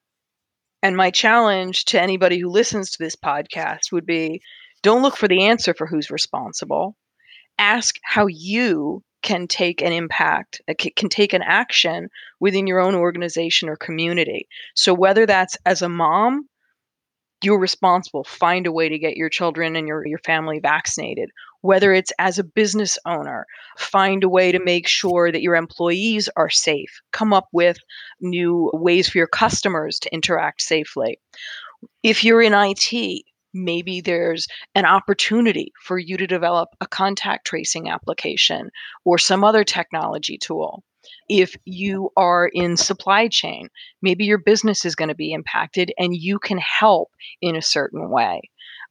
And 0.81 0.95
my 0.95 1.11
challenge 1.11 1.85
to 1.85 2.01
anybody 2.01 2.39
who 2.39 2.49
listens 2.49 2.91
to 2.91 3.03
this 3.03 3.15
podcast 3.15 3.91
would 3.91 4.05
be 4.05 4.41
don't 4.81 5.01
look 5.01 5.17
for 5.17 5.27
the 5.27 5.43
answer 5.43 5.73
for 5.73 5.85
who's 5.85 6.09
responsible 6.09 6.95
ask 7.61 7.95
how 8.03 8.25
you 8.25 9.03
can 9.21 9.47
take 9.47 9.81
an 9.81 9.93
impact, 9.93 10.61
uh, 10.67 10.73
can 10.95 11.07
take 11.07 11.31
an 11.31 11.43
action 11.43 12.09
within 12.39 12.65
your 12.65 12.79
own 12.79 12.95
organization 12.95 13.69
or 13.69 13.75
community. 13.75 14.47
So, 14.75 14.93
whether 14.93 15.25
that's 15.25 15.55
as 15.65 15.81
a 15.81 15.89
mom, 15.89 16.49
you're 17.43 17.59
responsible, 17.59 18.23
find 18.23 18.67
a 18.67 18.71
way 18.71 18.89
to 18.89 18.99
get 18.99 19.17
your 19.17 19.29
children 19.29 19.75
and 19.75 19.87
your, 19.87 20.05
your 20.05 20.19
family 20.19 20.59
vaccinated. 20.59 21.29
Whether 21.61 21.93
it's 21.93 22.11
as 22.17 22.39
a 22.39 22.43
business 22.43 22.97
owner, 23.05 23.45
find 23.77 24.23
a 24.23 24.29
way 24.29 24.51
to 24.51 24.63
make 24.63 24.87
sure 24.87 25.31
that 25.31 25.43
your 25.43 25.55
employees 25.55 26.29
are 26.35 26.49
safe, 26.49 27.01
come 27.11 27.33
up 27.33 27.47
with 27.51 27.77
new 28.19 28.71
ways 28.73 29.09
for 29.09 29.19
your 29.19 29.27
customers 29.27 29.99
to 29.99 30.13
interact 30.13 30.63
safely. 30.63 31.19
If 32.01 32.23
you're 32.23 32.41
in 32.41 32.53
IT, 32.55 33.23
maybe 33.53 34.01
there's 34.01 34.47
an 34.75 34.85
opportunity 34.85 35.71
for 35.83 35.97
you 35.97 36.17
to 36.17 36.27
develop 36.27 36.69
a 36.79 36.87
contact 36.87 37.45
tracing 37.47 37.89
application 37.89 38.69
or 39.05 39.17
some 39.17 39.43
other 39.43 39.63
technology 39.63 40.37
tool. 40.37 40.83
If 41.29 41.55
you 41.65 42.11
are 42.15 42.49
in 42.53 42.77
supply 42.77 43.27
chain, 43.27 43.69
maybe 44.01 44.25
your 44.25 44.37
business 44.37 44.85
is 44.85 44.95
going 44.95 45.09
to 45.09 45.15
be 45.15 45.33
impacted 45.33 45.91
and 45.97 46.15
you 46.15 46.39
can 46.39 46.57
help 46.57 47.09
in 47.41 47.55
a 47.55 47.61
certain 47.61 48.09
way. 48.09 48.41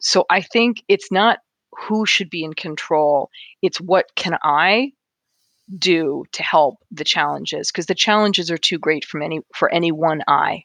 So 0.00 0.25
I 0.31 0.40
think 0.40 0.83
it's 0.88 1.12
not 1.12 1.38
who 1.73 2.07
should 2.07 2.31
be 2.31 2.43
in 2.43 2.55
control, 2.55 3.31
it's 3.62 3.81
what 3.81 4.07
can 4.17 4.37
I 4.43 4.93
do 5.79 6.25
to 6.33 6.43
help 6.43 6.76
the 6.90 7.05
challenges 7.05 7.71
because 7.71 7.87
the 7.87 7.95
challenges 7.95 8.50
are 8.50 8.59
too 8.59 8.79
great 8.79 9.05
from 9.05 9.23
any 9.23 9.40
for 9.55 9.73
any 9.73 9.93
one 9.93 10.23
eye. 10.26 10.64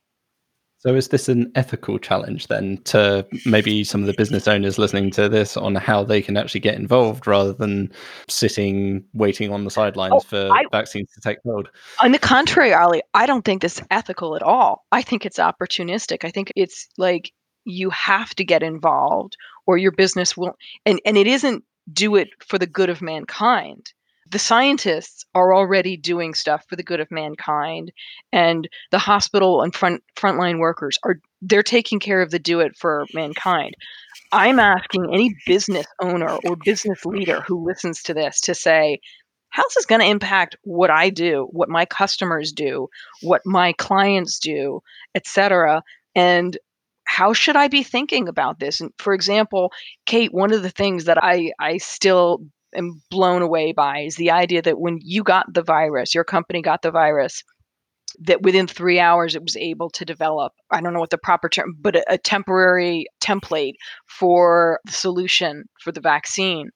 So, 0.85 0.93
is 0.93 1.07
this 1.07 1.27
an 1.27 1.51
ethical 1.55 1.97
challenge 1.97 2.45
then 2.45 2.77
to 2.83 3.25
maybe 3.43 3.83
some 3.83 4.01
of 4.01 4.07
the 4.07 4.13
business 4.13 4.47
owners 4.47 4.77
listening 4.77 5.09
to 5.11 5.27
this 5.27 5.57
on 5.57 5.73
how 5.73 6.03
they 6.03 6.21
can 6.21 6.37
actually 6.37 6.59
get 6.59 6.75
involved 6.75 7.25
rather 7.25 7.53
than 7.53 7.91
sitting 8.29 9.03
waiting 9.13 9.51
on 9.51 9.63
the 9.63 9.71
sidelines 9.71 10.13
oh, 10.13 10.19
for 10.19 10.49
I, 10.51 10.63
vaccines 10.71 11.11
to 11.13 11.21
take 11.21 11.39
hold? 11.43 11.69
On 12.03 12.11
the 12.11 12.19
contrary, 12.19 12.71
Ollie, 12.71 13.01
I 13.15 13.25
don't 13.25 13.43
think 13.43 13.63
this 13.63 13.79
is 13.79 13.87
ethical 13.89 14.35
at 14.35 14.43
all. 14.43 14.85
I 14.91 15.01
think 15.01 15.25
it's 15.25 15.39
opportunistic. 15.39 16.23
I 16.23 16.29
think 16.29 16.53
it's 16.55 16.87
like 16.99 17.31
you 17.63 17.89
have 17.89 18.35
to 18.35 18.45
get 18.45 18.61
involved 18.61 19.37
or 19.65 19.79
your 19.79 19.91
business 19.91 20.37
will, 20.37 20.55
and, 20.85 21.01
and 21.03 21.17
it 21.17 21.25
isn't 21.25 21.63
do 21.91 22.15
it 22.15 22.29
for 22.45 22.59
the 22.59 22.67
good 22.67 22.91
of 22.91 23.01
mankind 23.01 23.91
the 24.29 24.39
scientists 24.39 25.25
are 25.36 25.53
already 25.53 25.98
doing 25.98 26.34
stuff 26.34 26.65
for 26.67 26.75
the 26.75 26.84
good 26.84 27.00
of 27.00 27.12
mankind 27.12 27.91
and 28.32 28.67
the 28.91 29.00
hospital 29.00 29.62
and 29.62 29.75
front 29.75 30.03
frontline 30.15 30.60
workers 30.60 30.98
are 31.03 31.20
they're 31.41 31.63
taking 31.63 32.00
care 32.00 32.22
of 32.22 32.32
the 32.32 32.39
do 32.39 32.60
it 32.60 32.75
for 32.75 33.05
mankind 33.13 33.75
i'm 34.32 34.60
asking 34.60 35.08
any 35.13 35.36
business 35.46 35.86
owner 36.01 36.38
or 36.46 36.55
business 36.55 37.05
leader 37.05 37.41
who 37.41 37.65
listens 37.65 38.01
to 38.01 38.13
this 38.13 38.41
to 38.41 38.55
say 38.55 39.00
how's 39.50 39.74
this 39.75 39.86
going 39.86 40.01
to 40.01 40.08
impact 40.08 40.55
what 40.63 40.89
i 40.89 41.10
do 41.10 41.48
what 41.51 41.70
my 41.70 41.86
customers 41.86 42.51
do 42.51 42.88
what 43.22 43.41
my 43.46 43.74
clients 43.74 44.39
do 44.39 44.82
etc 45.13 45.84
and 46.15 46.58
how 47.08 47.34
should 47.34 47.55
I 47.55 47.67
be 47.67 47.84
thinking 47.84 48.27
about 48.27 48.60
this? 48.60 48.82
And 48.82 48.91
for 48.98 49.13
example, 49.13 49.72
Kate, 50.05 50.34
one 50.34 50.51
of 50.51 50.63
the 50.63 50.72
things 50.72 51.05
that 51.05 51.24
I, 51.24 51.51
I 51.60 51.77
still 51.77 52.41
am 52.75 53.01
blown 53.10 53.41
away 53.41 53.72
by 53.72 54.00
is 54.00 54.15
the 54.15 54.32
idea 54.32 54.62
that 54.62 54.79
when 54.79 55.00
you 55.01 55.24
got 55.24 55.53
the 55.53 55.63
virus, 55.63 56.13
your 56.13 56.24
company 56.24 56.62
got 56.62 56.82
the 56.82 56.91
virus, 56.91 57.44
that 58.20 58.41
within 58.41 58.67
three 58.67 59.00
hours 59.00 59.36
it 59.36 59.41
was 59.41 59.58
able 59.58 59.89
to 59.89 60.05
develop 60.05 60.53
i 60.72 60.79
don't 60.79 60.94
know 60.94 61.01
what 61.01 61.10
the 61.10 61.17
proper 61.17 61.50
term 61.50 61.75
but 61.82 61.98
a, 61.98 62.13
a, 62.13 62.17
temporary 62.17 63.05
template 63.25 63.74
for 64.08 64.79
the 64.86 64.91
solution 64.91 65.65
for 65.82 65.91
the 65.91 66.01
vaccine. 66.01 66.70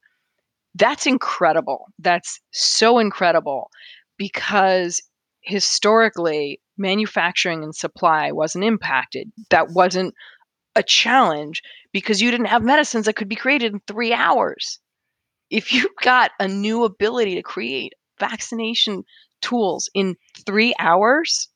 That's 0.76 1.06
incredible. 1.06 1.88
That's 1.98 2.40
so 2.52 3.00
incredible 3.00 3.70
because 4.18 5.02
historically 5.42 6.60
manufacturing 6.78 7.64
and 7.64 7.76
supply 7.76 8.32
wasn't 8.32 8.64
impacted. 8.64 9.32
That 9.50 9.72
wasn't 9.72 10.14
a 10.76 10.84
challenge 10.84 11.62
because 11.92 12.22
you 12.22 12.32
didn't 12.32 12.48
have 12.48 12.64
medicines 12.64 13.06
that 13.06 13.16
could 13.16 13.30
be 13.30 13.36
created 13.36 13.74
in 13.74 13.82
three 13.88 14.14
hours 14.14 14.80
if 15.50 15.74
you've 15.74 15.96
got 16.04 16.32
a 16.40 16.48
new 16.48 16.84
ability 16.84 17.36
to 17.36 17.44
create 17.44 17.94
vaccination 18.20 19.04
tools 19.42 19.90
in 19.94 20.16
three 20.46 20.74
hours, 20.80 21.48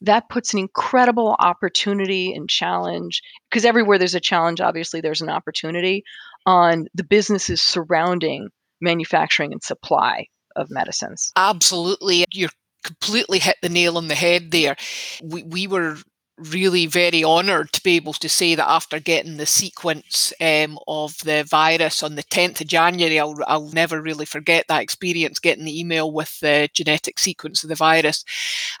that 0.00 0.28
puts 0.28 0.52
an 0.52 0.58
incredible 0.58 1.36
opportunity 1.38 2.32
and 2.32 2.50
challenge 2.50 3.22
because 3.48 3.64
everywhere 3.64 3.98
there's 3.98 4.16
a 4.16 4.20
challenge, 4.20 4.60
obviously, 4.60 5.00
there's 5.00 5.20
an 5.20 5.30
opportunity 5.30 6.02
on 6.44 6.86
the 6.94 7.04
businesses 7.04 7.60
surrounding 7.60 8.48
manufacturing 8.80 9.52
and 9.52 9.62
supply 9.62 10.26
of 10.56 10.70
medicines. 10.70 11.32
Absolutely. 11.36 12.24
You're 12.32 12.50
completely 12.82 13.38
hit 13.38 13.56
the 13.62 13.68
nail 13.68 13.96
on 13.96 14.08
the 14.08 14.14
head 14.16 14.50
there. 14.50 14.76
We, 15.22 15.44
we 15.44 15.66
were 15.68 15.98
really 16.38 16.86
very 16.86 17.22
honoured 17.22 17.72
to 17.72 17.82
be 17.82 17.96
able 17.96 18.14
to 18.14 18.28
say 18.28 18.54
that 18.54 18.68
after 18.68 18.98
getting 18.98 19.36
the 19.36 19.46
sequence 19.46 20.32
um, 20.40 20.78
of 20.88 21.16
the 21.18 21.44
virus 21.44 22.02
on 22.02 22.14
the 22.14 22.22
10th 22.24 22.60
of 22.60 22.66
January, 22.66 23.20
I'll, 23.20 23.36
I'll 23.46 23.68
never 23.70 24.00
really 24.00 24.24
forget 24.24 24.66
that 24.68 24.82
experience 24.82 25.38
getting 25.38 25.64
the 25.64 25.78
email 25.78 26.10
with 26.10 26.40
the 26.40 26.68
genetic 26.72 27.18
sequence 27.18 27.62
of 27.62 27.68
the 27.68 27.74
virus 27.74 28.24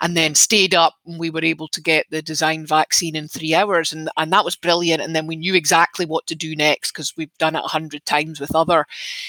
and 0.00 0.16
then 0.16 0.34
stayed 0.34 0.74
up 0.74 0.94
and 1.06 1.18
we 1.18 1.30
were 1.30 1.44
able 1.44 1.68
to 1.68 1.80
get 1.80 2.06
the 2.10 2.22
design 2.22 2.66
vaccine 2.66 3.14
in 3.14 3.28
three 3.28 3.54
hours 3.54 3.92
and, 3.92 4.08
and 4.16 4.32
that 4.32 4.44
was 4.44 4.56
brilliant 4.56 5.02
and 5.02 5.14
then 5.14 5.26
we 5.26 5.36
knew 5.36 5.54
exactly 5.54 6.06
what 6.06 6.26
to 6.26 6.34
do 6.34 6.56
next 6.56 6.92
because 6.92 7.14
we've 7.16 7.36
done 7.38 7.54
it 7.54 7.64
a 7.64 7.68
hundred 7.68 8.04
times 8.06 8.40
with 8.40 8.54
other 8.54 8.86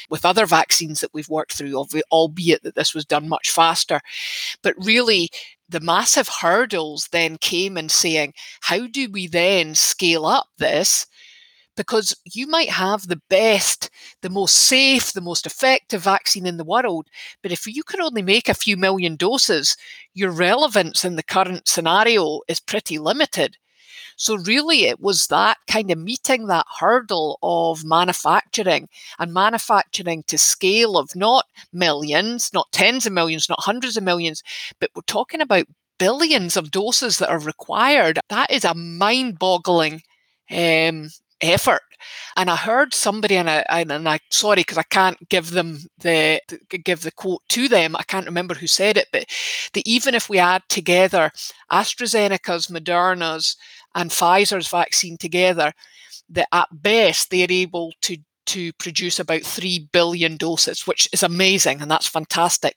with 0.09 0.25
other 0.25 0.45
vaccines 0.45 1.01
that 1.01 1.13
we've 1.13 1.29
worked 1.29 1.53
through 1.53 1.83
albeit 2.11 2.63
that 2.63 2.75
this 2.75 2.93
was 2.93 3.05
done 3.05 3.27
much 3.27 3.51
faster. 3.51 3.99
But 4.61 4.75
really 4.83 5.29
the 5.69 5.79
massive 5.79 6.29
hurdles 6.41 7.09
then 7.11 7.37
came 7.37 7.77
in 7.77 7.89
saying, 7.89 8.33
how 8.61 8.87
do 8.87 9.09
we 9.11 9.27
then 9.27 9.75
scale 9.75 10.25
up 10.25 10.47
this? 10.57 11.05
Because 11.75 12.15
you 12.25 12.45
might 12.47 12.69
have 12.69 13.07
the 13.07 13.21
best, 13.29 13.89
the 14.21 14.29
most 14.29 14.55
safe, 14.55 15.13
the 15.13 15.21
most 15.21 15.45
effective 15.47 16.03
vaccine 16.03 16.45
in 16.45 16.57
the 16.57 16.63
world, 16.63 17.07
but 17.41 17.51
if 17.51 17.65
you 17.65 17.83
can 17.83 18.01
only 18.01 18.21
make 18.21 18.47
a 18.47 18.53
few 18.53 18.77
million 18.77 19.15
doses, 19.15 19.75
your 20.13 20.29
relevance 20.31 21.03
in 21.03 21.15
the 21.15 21.23
current 21.23 21.67
scenario 21.67 22.41
is 22.47 22.59
pretty 22.59 22.99
limited. 22.99 23.57
So, 24.15 24.37
really, 24.37 24.85
it 24.85 24.99
was 24.99 25.27
that 25.27 25.57
kind 25.67 25.91
of 25.91 25.97
meeting 25.97 26.47
that 26.47 26.65
hurdle 26.79 27.39
of 27.43 27.83
manufacturing 27.83 28.87
and 29.19 29.33
manufacturing 29.33 30.23
to 30.27 30.37
scale 30.37 30.97
of 30.97 31.15
not 31.15 31.45
millions, 31.71 32.51
not 32.53 32.71
tens 32.71 33.05
of 33.05 33.13
millions, 33.13 33.49
not 33.49 33.61
hundreds 33.61 33.97
of 33.97 34.03
millions, 34.03 34.43
but 34.79 34.89
we're 34.95 35.01
talking 35.07 35.41
about 35.41 35.65
billions 35.97 36.57
of 36.57 36.71
doses 36.71 37.17
that 37.19 37.29
are 37.29 37.39
required. 37.39 38.19
That 38.29 38.51
is 38.51 38.65
a 38.65 38.73
mind 38.73 39.39
boggling 39.39 40.01
um, 40.51 41.09
effort. 41.43 41.81
And 42.35 42.49
I 42.49 42.55
heard 42.55 42.93
somebody, 42.93 43.35
and 43.35 43.49
I, 43.49 43.63
and 43.69 44.09
I 44.09 44.19
sorry 44.31 44.57
because 44.57 44.77
I 44.77 44.83
can't 44.83 45.17
give 45.29 45.51
them 45.51 45.79
the 45.99 46.41
give 46.83 47.01
the 47.01 47.11
quote 47.11 47.41
to 47.49 47.67
them. 47.67 47.95
I 47.95 48.03
can't 48.03 48.25
remember 48.25 48.55
who 48.55 48.67
said 48.67 48.97
it, 48.97 49.07
but 49.11 49.25
that 49.73 49.87
even 49.87 50.15
if 50.15 50.29
we 50.29 50.39
add 50.39 50.63
together 50.69 51.31
AstraZeneca's, 51.71 52.67
Moderna's, 52.67 53.55
and 53.95 54.09
Pfizer's 54.09 54.67
vaccine 54.67 55.17
together, 55.17 55.73
that 56.29 56.47
at 56.51 56.69
best 56.71 57.29
they're 57.29 57.47
able 57.49 57.93
to 58.01 58.17
to 58.45 58.73
produce 58.73 59.19
about 59.19 59.41
3 59.41 59.87
billion 59.93 60.35
doses, 60.35 60.85
which 60.85 61.07
is 61.13 61.23
amazing 61.23 61.81
and 61.81 61.89
that's 61.89 62.07
fantastic. 62.07 62.75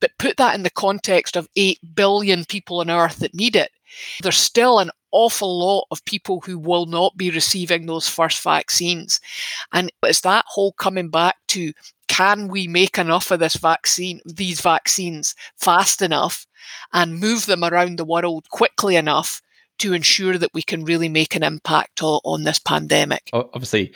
But 0.00 0.10
put 0.18 0.36
that 0.36 0.54
in 0.54 0.64
the 0.64 0.70
context 0.70 1.36
of 1.36 1.48
8 1.56 1.78
billion 1.94 2.44
people 2.44 2.80
on 2.80 2.90
Earth 2.90 3.18
that 3.20 3.34
need 3.34 3.56
it. 3.56 3.70
There's 4.22 4.36
still 4.36 4.80
an 4.80 4.90
awful 5.12 5.58
lot 5.58 5.86
of 5.90 6.04
people 6.04 6.40
who 6.40 6.58
will 6.58 6.86
not 6.86 7.16
be 7.16 7.30
receiving 7.30 7.86
those 7.86 8.08
first 8.08 8.42
vaccines. 8.42 9.20
And 9.72 9.92
it's 10.02 10.22
that 10.22 10.44
whole 10.48 10.72
coming 10.72 11.08
back 11.08 11.36
to 11.48 11.72
can 12.08 12.48
we 12.48 12.68
make 12.68 12.98
enough 12.98 13.30
of 13.30 13.40
this 13.40 13.56
vaccine, 13.56 14.20
these 14.26 14.60
vaccines 14.60 15.34
fast 15.56 16.02
enough 16.02 16.46
and 16.92 17.18
move 17.18 17.46
them 17.46 17.64
around 17.64 17.98
the 17.98 18.04
world 18.04 18.48
quickly 18.50 18.96
enough 18.96 19.40
to 19.78 19.94
ensure 19.94 20.38
that 20.38 20.52
we 20.52 20.62
can 20.62 20.84
really 20.84 21.08
make 21.08 21.34
an 21.34 21.42
impact 21.42 22.02
on, 22.02 22.20
on 22.24 22.44
this 22.44 22.58
pandemic? 22.58 23.30
Obviously, 23.32 23.92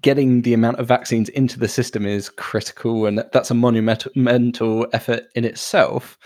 getting 0.00 0.42
the 0.42 0.54
amount 0.54 0.78
of 0.78 0.86
vaccines 0.86 1.28
into 1.30 1.58
the 1.58 1.68
system 1.68 2.06
is 2.06 2.28
critical, 2.28 3.06
and 3.06 3.24
that's 3.32 3.50
a 3.50 3.54
monumental 3.54 4.86
effort 4.92 5.24
in 5.34 5.44
itself. 5.44 6.18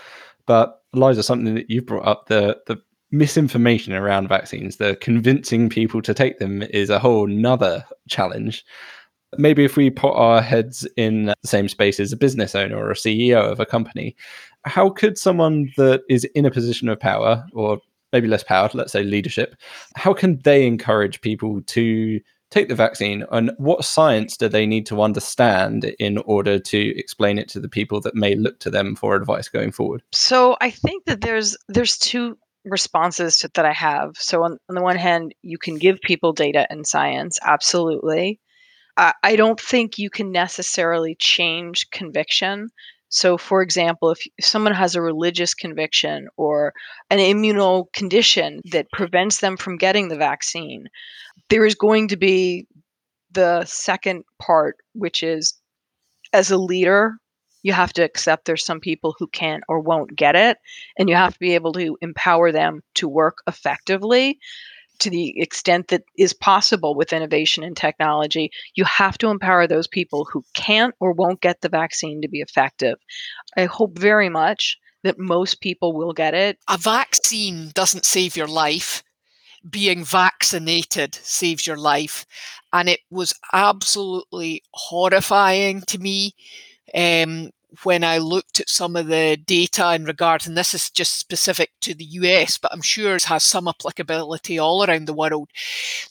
But 0.45 0.81
Liza, 0.93 1.23
something 1.23 1.55
that 1.55 1.69
you 1.69 1.81
brought 1.81 2.07
up 2.07 2.27
the 2.27 2.57
the 2.67 2.77
misinformation 3.11 3.93
around 3.93 4.27
vaccines, 4.27 4.77
the 4.77 4.95
convincing 4.97 5.69
people 5.69 6.01
to 6.01 6.13
take 6.13 6.39
them 6.39 6.61
is 6.63 6.89
a 6.89 6.99
whole 6.99 7.27
nother 7.27 7.85
challenge. 8.09 8.65
Maybe 9.37 9.65
if 9.65 9.75
we 9.75 9.89
put 9.89 10.13
our 10.13 10.41
heads 10.41 10.87
in 10.95 11.25
the 11.25 11.35
same 11.43 11.67
space 11.67 11.99
as 11.99 12.11
a 12.11 12.17
business 12.17 12.55
owner 12.55 12.77
or 12.77 12.91
a 12.91 12.95
CEO 12.95 13.51
of 13.51 13.59
a 13.59 13.65
company, 13.65 14.15
how 14.65 14.89
could 14.89 15.17
someone 15.17 15.71
that 15.77 16.03
is 16.09 16.23
in 16.35 16.45
a 16.45 16.51
position 16.51 16.89
of 16.89 16.99
power 16.99 17.45
or 17.53 17.79
maybe 18.13 18.27
less 18.27 18.43
power, 18.43 18.69
let's 18.73 18.91
say 18.91 19.03
leadership, 19.03 19.55
how 19.95 20.13
can 20.13 20.39
they 20.43 20.65
encourage 20.65 21.21
people 21.21 21.61
to 21.63 22.19
take 22.49 22.69
the 22.69 22.75
vaccine 22.75 23.25
and 23.31 23.51
what 23.57 23.83
science 23.83 24.37
do 24.37 24.47
they 24.47 24.65
need 24.65 24.85
to 24.85 25.01
understand 25.01 25.83
in 25.99 26.17
order 26.19 26.57
to 26.57 26.97
explain 26.97 27.37
it 27.37 27.49
to 27.49 27.59
the 27.59 27.67
people 27.67 27.99
that 27.99 28.15
may 28.15 28.35
look 28.35 28.59
to 28.59 28.69
them 28.69 28.95
for 28.95 29.15
advice 29.15 29.49
going 29.49 29.69
forward 29.69 30.01
so 30.13 30.55
i 30.61 30.69
think 30.69 31.03
that 31.03 31.19
there's 31.19 31.57
there's 31.67 31.97
two 31.97 32.37
responses 32.65 33.37
to, 33.37 33.49
that 33.53 33.65
i 33.65 33.73
have. 33.73 34.15
So 34.17 34.43
on, 34.43 34.57
on 34.69 34.75
the 34.75 34.81
one 34.81 34.97
hand 34.97 35.33
you 35.41 35.57
can 35.57 35.77
give 35.77 35.99
people 36.01 36.33
data 36.33 36.67
and 36.69 36.85
science 36.85 37.39
absolutely. 37.43 38.39
I, 38.97 39.35
don't 39.35 39.59
think 39.61 39.99
you 39.99 40.09
can 40.09 40.31
necessarily 40.31 41.15
change 41.15 41.89
conviction. 41.91 42.69
So, 43.09 43.37
for 43.37 43.61
example, 43.61 44.09
if 44.09 44.19
someone 44.41 44.73
has 44.73 44.95
a 44.95 45.01
religious 45.01 45.53
conviction 45.53 46.27
or 46.35 46.73
an 47.09 47.19
immuno 47.19 47.85
condition 47.93 48.61
that 48.71 48.91
prevents 48.91 49.37
them 49.37 49.55
from 49.55 49.77
getting 49.77 50.07
the 50.07 50.17
vaccine, 50.17 50.87
there 51.49 51.65
is 51.65 51.75
going 51.75 52.07
to 52.07 52.17
be 52.17 52.65
the 53.31 53.63
second 53.65 54.23
part, 54.41 54.77
which 54.93 55.21
is 55.21 55.53
as 56.33 56.51
a 56.51 56.57
leader, 56.57 57.17
you 57.63 57.73
have 57.73 57.93
to 57.93 58.03
accept 58.03 58.45
there's 58.45 58.65
some 58.65 58.79
people 58.79 59.15
who 59.17 59.27
can't 59.27 59.63
or 59.67 59.79
won't 59.79 60.15
get 60.15 60.35
it, 60.35 60.57
and 60.97 61.09
you 61.09 61.15
have 61.15 61.33
to 61.33 61.39
be 61.39 61.55
able 61.55 61.73
to 61.73 61.97
empower 62.01 62.51
them 62.51 62.81
to 62.95 63.07
work 63.07 63.37
effectively 63.47 64.39
to 64.99 65.09
the 65.09 65.39
extent 65.39 65.89
that 65.89 66.03
is 66.17 66.33
possible 66.33 66.95
with 66.95 67.13
innovation 67.13 67.63
and 67.63 67.77
technology, 67.77 68.51
you 68.75 68.83
have 68.85 69.17
to 69.19 69.29
empower 69.29 69.67
those 69.67 69.87
people 69.87 70.25
who 70.25 70.43
can't 70.53 70.95
or 70.99 71.11
won't 71.11 71.41
get 71.41 71.61
the 71.61 71.69
vaccine 71.69 72.21
to 72.21 72.27
be 72.27 72.39
effective. 72.39 72.97
I 73.55 73.65
hope 73.65 73.97
very 73.97 74.29
much 74.29 74.77
that 75.03 75.19
most 75.19 75.61
people 75.61 75.93
will 75.93 76.13
get 76.13 76.33
it. 76.33 76.57
A 76.67 76.77
vaccine 76.77 77.71
doesn't 77.73 78.05
save 78.05 78.35
your 78.35 78.47
life. 78.47 79.03
Being 79.69 80.03
vaccinated 80.03 81.15
saves 81.15 81.67
your 81.67 81.77
life. 81.77 82.25
And 82.73 82.89
it 82.89 83.01
was 83.09 83.33
absolutely 83.53 84.63
horrifying 84.73 85.81
to 85.81 85.99
me 85.99 86.33
um, 86.95 87.51
when 87.83 88.03
I 88.03 88.17
looked 88.17 88.59
at 88.59 88.69
some 88.69 88.95
of 88.95 89.07
the 89.07 89.37
data 89.45 89.93
in 89.93 90.05
regards, 90.05 90.47
and 90.47 90.57
this 90.57 90.73
is 90.73 90.89
just 90.89 91.19
specific 91.19 91.71
to 91.81 91.93
the 91.93 92.05
US, 92.05 92.57
but 92.57 92.71
I'm 92.73 92.81
sure 92.81 93.15
it 93.15 93.25
has 93.25 93.43
some 93.43 93.67
applicability 93.67 94.57
all 94.57 94.83
around 94.83 95.05
the 95.05 95.13
world, 95.13 95.49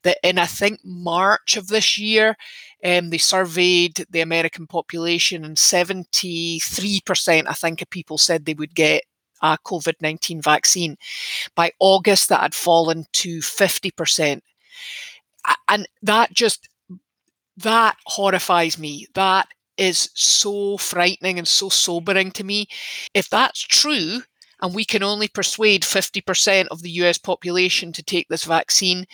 that 0.02 0.18
in 0.22 0.38
I 0.38 0.46
think 0.46 0.80
March 0.84 1.56
of 1.56 1.68
this 1.68 1.98
year, 1.98 2.36
um, 2.84 3.10
they 3.10 3.18
surveyed 3.18 4.04
the 4.10 4.20
American 4.20 4.66
population, 4.66 5.44
and 5.44 5.56
73%, 5.56 7.46
I 7.48 7.52
think, 7.52 7.82
of 7.82 7.90
people 7.90 8.18
said 8.18 8.44
they 8.44 8.54
would 8.54 8.74
get 8.74 9.04
a 9.42 9.58
COVID 9.64 9.94
19 10.00 10.40
vaccine. 10.42 10.96
By 11.54 11.72
August, 11.78 12.28
that 12.28 12.40
had 12.40 12.54
fallen 12.54 13.06
to 13.14 13.38
50%. 13.38 14.40
And 15.68 15.88
that 16.02 16.32
just 16.32 16.68
that 17.56 17.96
horrifies 18.06 18.78
me. 18.78 19.06
That 19.14 19.48
is 19.76 20.10
so 20.14 20.76
frightening 20.76 21.38
and 21.38 21.48
so 21.48 21.68
sobering 21.68 22.30
to 22.32 22.44
me. 22.44 22.66
If 23.14 23.28
that's 23.28 23.60
true, 23.60 24.22
and 24.62 24.74
we 24.74 24.84
can 24.84 25.02
only 25.02 25.28
persuade 25.28 25.82
50% 25.82 26.68
of 26.68 26.82
the 26.82 26.90
US 27.02 27.18
population 27.18 27.92
to 27.92 28.02
take 28.02 28.28
this 28.28 28.44
vaccine, 28.44 29.06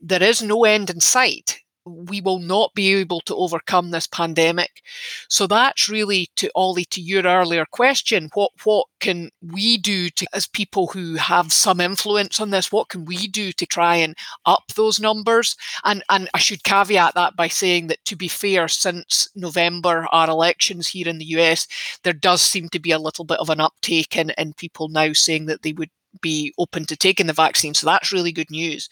there 0.00 0.22
is 0.22 0.42
no 0.42 0.64
end 0.64 0.90
in 0.90 1.00
sight 1.00 1.60
we 1.88 2.20
will 2.20 2.38
not 2.38 2.72
be 2.74 2.94
able 2.94 3.20
to 3.22 3.34
overcome 3.34 3.90
this 3.90 4.06
pandemic. 4.06 4.82
So 5.28 5.46
that's 5.46 5.88
really 5.88 6.28
to 6.36 6.50
Ollie 6.54 6.84
to 6.86 7.00
your 7.00 7.24
earlier 7.24 7.66
question, 7.70 8.30
what 8.34 8.52
what 8.64 8.86
can 9.00 9.30
we 9.42 9.78
do 9.78 10.10
to 10.10 10.26
as 10.32 10.46
people 10.46 10.88
who 10.88 11.14
have 11.14 11.52
some 11.52 11.80
influence 11.80 12.40
on 12.40 12.50
this, 12.50 12.72
what 12.72 12.88
can 12.88 13.04
we 13.04 13.28
do 13.28 13.52
to 13.52 13.66
try 13.66 13.96
and 13.96 14.16
up 14.46 14.64
those 14.74 15.00
numbers? 15.00 15.56
And 15.84 16.02
and 16.08 16.28
I 16.34 16.38
should 16.38 16.64
caveat 16.64 17.14
that 17.14 17.36
by 17.36 17.48
saying 17.48 17.88
that 17.88 18.04
to 18.06 18.16
be 18.16 18.28
fair, 18.28 18.68
since 18.68 19.28
November 19.34 20.06
our 20.12 20.28
elections 20.28 20.88
here 20.88 21.08
in 21.08 21.18
the 21.18 21.24
US, 21.36 21.66
there 22.04 22.12
does 22.12 22.42
seem 22.42 22.68
to 22.70 22.78
be 22.78 22.92
a 22.92 22.98
little 22.98 23.24
bit 23.24 23.38
of 23.40 23.50
an 23.50 23.60
uptake 23.60 24.16
in, 24.16 24.30
in 24.38 24.54
people 24.54 24.88
now 24.88 25.12
saying 25.12 25.46
that 25.46 25.62
they 25.62 25.72
would 25.72 25.90
be 26.20 26.52
open 26.58 26.84
to 26.86 26.96
taking 26.96 27.26
the 27.26 27.32
vaccine. 27.32 27.74
So 27.74 27.86
that's 27.86 28.12
really 28.12 28.32
good 28.32 28.50
news. 28.50 28.88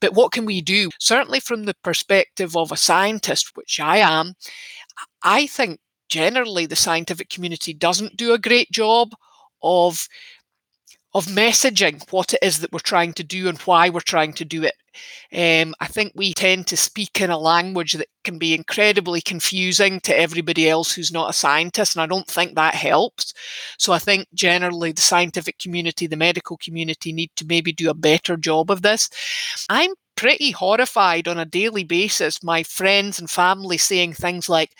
But 0.00 0.14
what 0.14 0.32
can 0.32 0.44
we 0.44 0.60
do? 0.60 0.90
Certainly, 0.98 1.40
from 1.40 1.64
the 1.64 1.74
perspective 1.82 2.56
of 2.56 2.72
a 2.72 2.76
scientist, 2.76 3.52
which 3.54 3.80
I 3.80 3.98
am, 3.98 4.34
I 5.22 5.46
think 5.46 5.80
generally 6.08 6.66
the 6.66 6.76
scientific 6.76 7.28
community 7.28 7.74
doesn't 7.74 8.16
do 8.16 8.32
a 8.32 8.38
great 8.38 8.70
job 8.70 9.10
of 9.62 10.06
of 11.14 11.26
messaging 11.26 12.04
what 12.12 12.34
it 12.34 12.40
is 12.42 12.60
that 12.60 12.72
we're 12.72 12.78
trying 12.80 13.12
to 13.14 13.24
do 13.24 13.48
and 13.48 13.58
why 13.60 13.88
we're 13.88 14.00
trying 14.00 14.32
to 14.34 14.44
do 14.44 14.62
it. 14.62 14.74
Um, 15.32 15.74
I 15.80 15.86
think 15.86 16.12
we 16.14 16.34
tend 16.34 16.66
to 16.66 16.76
speak 16.76 17.20
in 17.20 17.30
a 17.30 17.38
language 17.38 17.94
that 17.94 18.08
can 18.24 18.38
be 18.38 18.54
incredibly 18.54 19.20
confusing 19.20 20.00
to 20.00 20.18
everybody 20.18 20.68
else 20.68 20.92
who's 20.92 21.12
not 21.12 21.30
a 21.30 21.34
scientist, 21.34 21.94
and 21.94 22.02
I 22.02 22.06
don't 22.06 22.26
think 22.26 22.54
that 22.54 22.74
helps. 22.74 23.32
So 23.78 23.92
I 23.92 23.98
think 23.98 24.26
generally 24.34 24.92
the 24.92 25.00
scientific 25.00 25.58
community, 25.58 26.06
the 26.06 26.16
medical 26.16 26.56
community 26.58 27.12
need 27.12 27.30
to 27.36 27.46
maybe 27.46 27.72
do 27.72 27.90
a 27.90 27.94
better 27.94 28.36
job 28.36 28.70
of 28.70 28.82
this. 28.82 29.08
I'm 29.68 29.90
pretty 30.16 30.50
horrified 30.50 31.28
on 31.28 31.38
a 31.38 31.44
daily 31.44 31.84
basis, 31.84 32.42
my 32.42 32.62
friends 32.64 33.18
and 33.18 33.30
family 33.30 33.78
saying 33.78 34.14
things 34.14 34.48
like, 34.48 34.72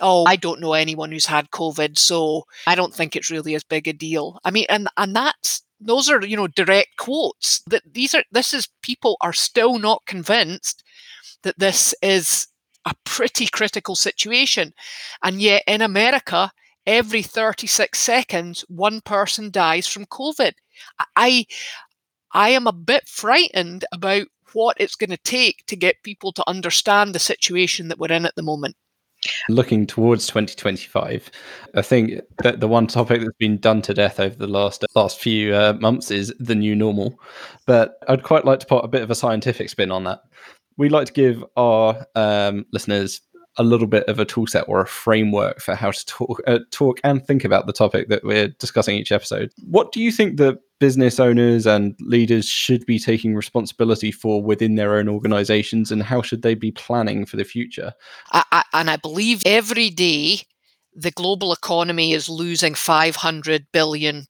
oh 0.00 0.24
i 0.26 0.34
don't 0.34 0.60
know 0.60 0.72
anyone 0.72 1.12
who's 1.12 1.26
had 1.26 1.50
covid 1.50 1.98
so 1.98 2.44
i 2.66 2.74
don't 2.74 2.94
think 2.94 3.14
it's 3.14 3.30
really 3.30 3.54
as 3.54 3.62
big 3.62 3.86
a 3.86 3.92
deal 3.92 4.40
i 4.46 4.50
mean 4.50 4.64
and 4.70 4.88
and 4.96 5.14
that's 5.14 5.62
those 5.80 6.10
are 6.10 6.24
you 6.24 6.36
know 6.36 6.46
direct 6.46 6.96
quotes 6.98 7.62
that 7.66 7.82
these 7.92 8.14
are 8.14 8.24
this 8.30 8.52
is 8.52 8.68
people 8.82 9.16
are 9.20 9.32
still 9.32 9.78
not 9.78 10.04
convinced 10.06 10.84
that 11.42 11.58
this 11.58 11.94
is 12.02 12.48
a 12.86 12.94
pretty 13.04 13.46
critical 13.46 13.94
situation. 13.94 14.72
And 15.22 15.40
yet 15.40 15.62
in 15.66 15.82
america 15.82 16.52
every 16.86 17.22
36 17.22 17.98
seconds 17.98 18.64
one 18.68 19.00
person 19.02 19.50
dies 19.50 19.86
from 19.86 20.06
covid. 20.06 20.52
I 21.16 21.46
i 22.32 22.50
am 22.50 22.66
a 22.66 22.72
bit 22.72 23.08
frightened 23.08 23.84
about 23.92 24.26
what 24.52 24.76
it's 24.80 24.96
going 24.96 25.10
to 25.10 25.16
take 25.18 25.64
to 25.66 25.76
get 25.76 26.02
people 26.02 26.32
to 26.32 26.48
understand 26.48 27.14
the 27.14 27.18
situation 27.20 27.88
that 27.88 27.98
we're 27.98 28.12
in 28.12 28.26
at 28.26 28.34
the 28.34 28.42
moment 28.42 28.76
Looking 29.48 29.86
towards 29.86 30.26
2025, 30.28 31.30
I 31.74 31.82
think 31.82 32.20
that 32.42 32.60
the 32.60 32.68
one 32.68 32.86
topic 32.86 33.20
that's 33.20 33.36
been 33.38 33.58
done 33.58 33.82
to 33.82 33.92
death 33.92 34.18
over 34.18 34.34
the 34.34 34.46
last 34.46 34.84
last 34.94 35.20
few 35.20 35.54
uh, 35.54 35.74
months 35.78 36.10
is 36.10 36.32
the 36.38 36.54
new 36.54 36.74
normal. 36.74 37.20
But 37.66 37.98
I'd 38.08 38.22
quite 38.22 38.44
like 38.44 38.60
to 38.60 38.66
put 38.66 38.84
a 38.84 38.88
bit 38.88 39.02
of 39.02 39.10
a 39.10 39.14
scientific 39.14 39.68
spin 39.68 39.90
on 39.90 40.04
that. 40.04 40.20
We 40.78 40.88
like 40.88 41.06
to 41.06 41.12
give 41.12 41.44
our 41.56 42.06
um, 42.14 42.64
listeners 42.72 43.20
a 43.60 43.62
little 43.62 43.86
bit 43.86 44.04
of 44.08 44.18
a 44.18 44.24
toolset 44.24 44.64
or 44.68 44.80
a 44.80 44.86
framework 44.86 45.60
for 45.60 45.74
how 45.74 45.90
to 45.90 46.06
talk, 46.06 46.40
uh, 46.46 46.60
talk 46.70 46.98
and 47.04 47.24
think 47.26 47.44
about 47.44 47.66
the 47.66 47.74
topic 47.74 48.08
that 48.08 48.24
we're 48.24 48.48
discussing 48.48 48.96
each 48.96 49.12
episode. 49.12 49.52
What 49.66 49.92
do 49.92 50.00
you 50.00 50.10
think 50.10 50.38
that 50.38 50.58
business 50.78 51.20
owners 51.20 51.66
and 51.66 51.94
leaders 52.00 52.46
should 52.46 52.86
be 52.86 52.98
taking 52.98 53.34
responsibility 53.34 54.10
for 54.10 54.42
within 54.42 54.76
their 54.76 54.96
own 54.96 55.10
organizations, 55.10 55.92
and 55.92 56.02
how 56.02 56.22
should 56.22 56.40
they 56.40 56.54
be 56.54 56.72
planning 56.72 57.26
for 57.26 57.36
the 57.36 57.44
future? 57.44 57.92
I, 58.32 58.44
I, 58.50 58.62
and 58.72 58.88
I 58.88 58.96
believe 58.96 59.42
every 59.44 59.90
day 59.90 60.40
the 60.96 61.10
global 61.10 61.52
economy 61.52 62.14
is 62.14 62.30
losing 62.30 62.72
$500 62.72 63.66
billion. 63.72 64.26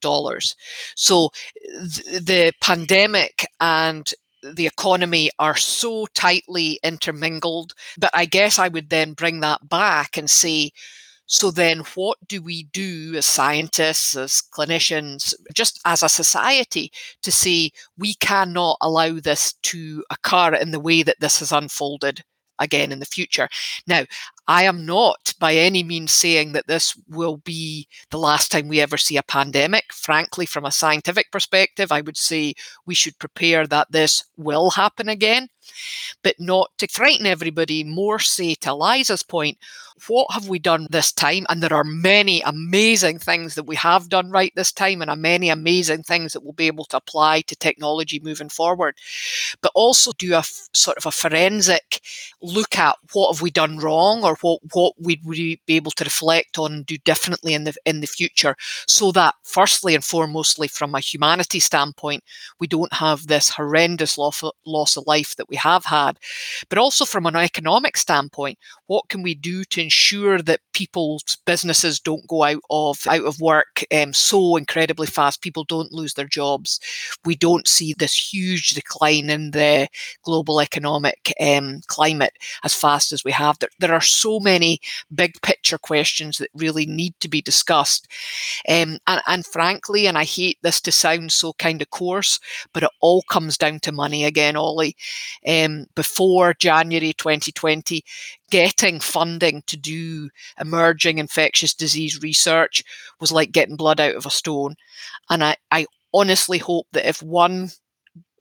So 0.96 1.30
th- 1.54 2.22
the 2.22 2.52
pandemic 2.60 3.46
and 3.60 4.12
the 4.42 4.66
economy 4.66 5.30
are 5.38 5.56
so 5.56 6.06
tightly 6.14 6.78
intermingled. 6.82 7.74
But 7.98 8.10
I 8.14 8.24
guess 8.26 8.58
I 8.58 8.68
would 8.68 8.90
then 8.90 9.12
bring 9.12 9.40
that 9.40 9.68
back 9.68 10.16
and 10.16 10.30
say, 10.30 10.72
so 11.26 11.52
then 11.52 11.84
what 11.94 12.18
do 12.26 12.42
we 12.42 12.64
do 12.64 13.14
as 13.14 13.24
scientists, 13.24 14.16
as 14.16 14.42
clinicians, 14.52 15.32
just 15.54 15.80
as 15.84 16.02
a 16.02 16.08
society 16.08 16.90
to 17.22 17.30
say 17.30 17.70
we 17.96 18.14
cannot 18.14 18.78
allow 18.80 19.20
this 19.20 19.52
to 19.62 20.04
occur 20.10 20.54
in 20.54 20.72
the 20.72 20.80
way 20.80 21.04
that 21.04 21.20
this 21.20 21.38
has 21.38 21.52
unfolded 21.52 22.24
again 22.58 22.92
in 22.92 22.98
the 22.98 23.06
future. 23.06 23.48
Now, 23.86 24.04
I 24.50 24.64
am 24.64 24.84
not 24.84 25.32
by 25.38 25.54
any 25.54 25.84
means 25.84 26.10
saying 26.10 26.54
that 26.54 26.66
this 26.66 26.98
will 27.08 27.36
be 27.36 27.86
the 28.10 28.18
last 28.18 28.50
time 28.50 28.66
we 28.66 28.80
ever 28.80 28.96
see 28.96 29.16
a 29.16 29.22
pandemic. 29.22 29.92
Frankly, 29.92 30.44
from 30.44 30.64
a 30.64 30.72
scientific 30.72 31.30
perspective, 31.30 31.92
I 31.92 32.00
would 32.00 32.16
say 32.16 32.54
we 32.84 32.96
should 32.96 33.16
prepare 33.20 33.68
that 33.68 33.92
this 33.92 34.24
will 34.36 34.70
happen 34.70 35.08
again, 35.08 35.50
but 36.24 36.34
not 36.40 36.72
to 36.78 36.88
frighten 36.88 37.26
everybody, 37.26 37.84
more 37.84 38.18
say 38.18 38.56
to 38.56 38.74
Liza's 38.74 39.22
point, 39.22 39.56
what 40.08 40.26
have 40.32 40.48
we 40.48 40.58
done 40.58 40.86
this 40.90 41.12
time? 41.12 41.46
And 41.48 41.62
there 41.62 41.74
are 41.74 41.84
many 41.84 42.40
amazing 42.42 43.18
things 43.18 43.54
that 43.54 43.64
we 43.64 43.76
have 43.76 44.08
done 44.08 44.30
right 44.30 44.52
this 44.56 44.72
time, 44.72 45.02
and 45.02 45.10
are 45.10 45.16
many 45.16 45.48
amazing 45.50 46.02
things 46.02 46.32
that 46.32 46.42
we'll 46.42 46.52
be 46.52 46.66
able 46.66 46.84
to 46.86 46.96
apply 46.96 47.42
to 47.42 47.56
technology 47.56 48.20
moving 48.22 48.48
forward. 48.48 48.96
But 49.60 49.72
also 49.74 50.12
do 50.18 50.34
a 50.34 50.38
f- 50.38 50.68
sort 50.72 50.96
of 50.96 51.06
a 51.06 51.10
forensic 51.10 52.00
look 52.42 52.78
at 52.78 52.96
what 53.12 53.34
have 53.34 53.42
we 53.42 53.50
done 53.50 53.78
wrong, 53.78 54.24
or 54.24 54.36
what 54.40 54.60
what 54.72 54.94
would 54.98 55.24
we 55.24 55.60
be 55.66 55.76
able 55.76 55.92
to 55.92 56.04
reflect 56.04 56.58
on 56.58 56.72
and 56.72 56.86
do 56.86 56.96
differently 56.98 57.54
in 57.54 57.64
the 57.64 57.74
in 57.84 58.00
the 58.00 58.06
future, 58.06 58.56
so 58.86 59.12
that 59.12 59.34
firstly 59.42 59.94
and 59.94 60.04
foremostly 60.04 60.70
from 60.70 60.94
a 60.94 61.00
humanity 61.00 61.60
standpoint, 61.60 62.22
we 62.58 62.66
don't 62.66 62.92
have 62.92 63.26
this 63.26 63.50
horrendous 63.50 64.16
loss 64.18 64.42
loss 64.66 64.96
of 64.96 65.06
life 65.06 65.36
that 65.36 65.48
we 65.48 65.56
have 65.56 65.84
had, 65.84 66.18
but 66.68 66.78
also 66.78 67.04
from 67.04 67.26
an 67.26 67.36
economic 67.36 67.96
standpoint, 67.96 68.58
what 68.86 69.08
can 69.08 69.22
we 69.22 69.34
do 69.34 69.64
to 69.64 69.80
ensure 69.90 70.40
that 70.40 70.60
people's 70.72 71.36
businesses 71.46 71.98
don't 71.98 72.24
go 72.28 72.44
out 72.44 72.62
of 72.70 73.04
out 73.08 73.24
of 73.24 73.40
work 73.40 73.84
um, 73.92 74.12
so 74.12 74.54
incredibly 74.54 75.08
fast. 75.08 75.42
People 75.42 75.64
don't 75.64 75.90
lose 75.92 76.14
their 76.14 76.26
jobs. 76.26 76.78
We 77.24 77.34
don't 77.34 77.66
see 77.66 77.92
this 77.98 78.32
huge 78.32 78.70
decline 78.70 79.28
in 79.30 79.50
the 79.50 79.88
global 80.22 80.60
economic 80.60 81.32
um, 81.40 81.80
climate 81.88 82.34
as 82.62 82.72
fast 82.72 83.12
as 83.12 83.24
we 83.24 83.32
have. 83.32 83.58
There, 83.58 83.68
there 83.80 83.92
are 83.92 84.00
so 84.00 84.38
many 84.38 84.78
big 85.12 85.32
picture 85.42 85.78
questions 85.78 86.38
that 86.38 86.50
really 86.54 86.86
need 86.86 87.14
to 87.18 87.28
be 87.28 87.42
discussed. 87.42 88.06
Um, 88.68 88.98
and, 89.08 89.22
and 89.26 89.44
frankly, 89.44 90.06
and 90.06 90.16
I 90.16 90.24
hate 90.24 90.58
this 90.62 90.80
to 90.82 90.92
sound 90.92 91.32
so 91.32 91.52
kind 91.54 91.82
of 91.82 91.90
coarse, 91.90 92.38
but 92.72 92.84
it 92.84 92.90
all 93.00 93.22
comes 93.22 93.58
down 93.58 93.80
to 93.80 93.92
money 93.92 94.24
again, 94.24 94.54
Ollie. 94.54 94.96
Um, 95.48 95.86
before 95.96 96.54
January 96.54 97.12
2020, 97.12 98.04
getting 98.50 99.00
funding 99.00 99.62
to 99.66 99.76
do 99.76 100.30
emerging 100.60 101.18
infectious 101.18 101.74
disease 101.74 102.20
research 102.22 102.82
was 103.20 103.32
like 103.32 103.52
getting 103.52 103.76
blood 103.76 104.00
out 104.00 104.14
of 104.14 104.26
a 104.26 104.30
stone. 104.30 104.74
And 105.28 105.42
I, 105.44 105.56
I 105.70 105.86
honestly 106.12 106.58
hope 106.58 106.86
that 106.92 107.08
if 107.08 107.22
one 107.22 107.70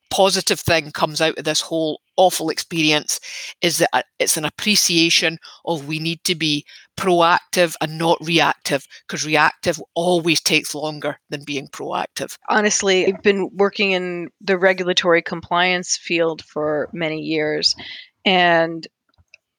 positive 0.10 0.60
thing 0.60 0.92
comes 0.92 1.22
out 1.22 1.38
of 1.38 1.46
this 1.46 1.62
whole 1.62 2.02
awful 2.18 2.50
experience 2.50 3.20
is 3.62 3.78
that 3.78 3.90
uh, 3.94 4.02
it's 4.18 4.38
an 4.38 4.46
appreciation 4.46 5.38
of 5.66 5.88
we 5.88 6.00
need 6.00 6.22
to 6.24 6.36
be 6.36 6.66
proactive 6.98 7.76
and 7.80 7.98
not 7.98 8.18
reactive 8.22 8.86
because 9.08 9.26
reactive 9.26 9.82
always 9.94 10.42
takes 10.42 10.76
longer 10.76 11.18
than 11.30 11.44
being 11.46 11.68
proactive. 11.68 12.36
Honestly, 12.50 13.08
I've 13.08 13.22
been 13.22 13.50
working 13.54 13.92
in 13.92 14.30
the 14.42 14.58
regulatory 14.58 15.22
compliance 15.22 15.96
field 15.96 16.44
for 16.44 16.90
many 16.92 17.22
years 17.22 17.76
and 18.26 18.86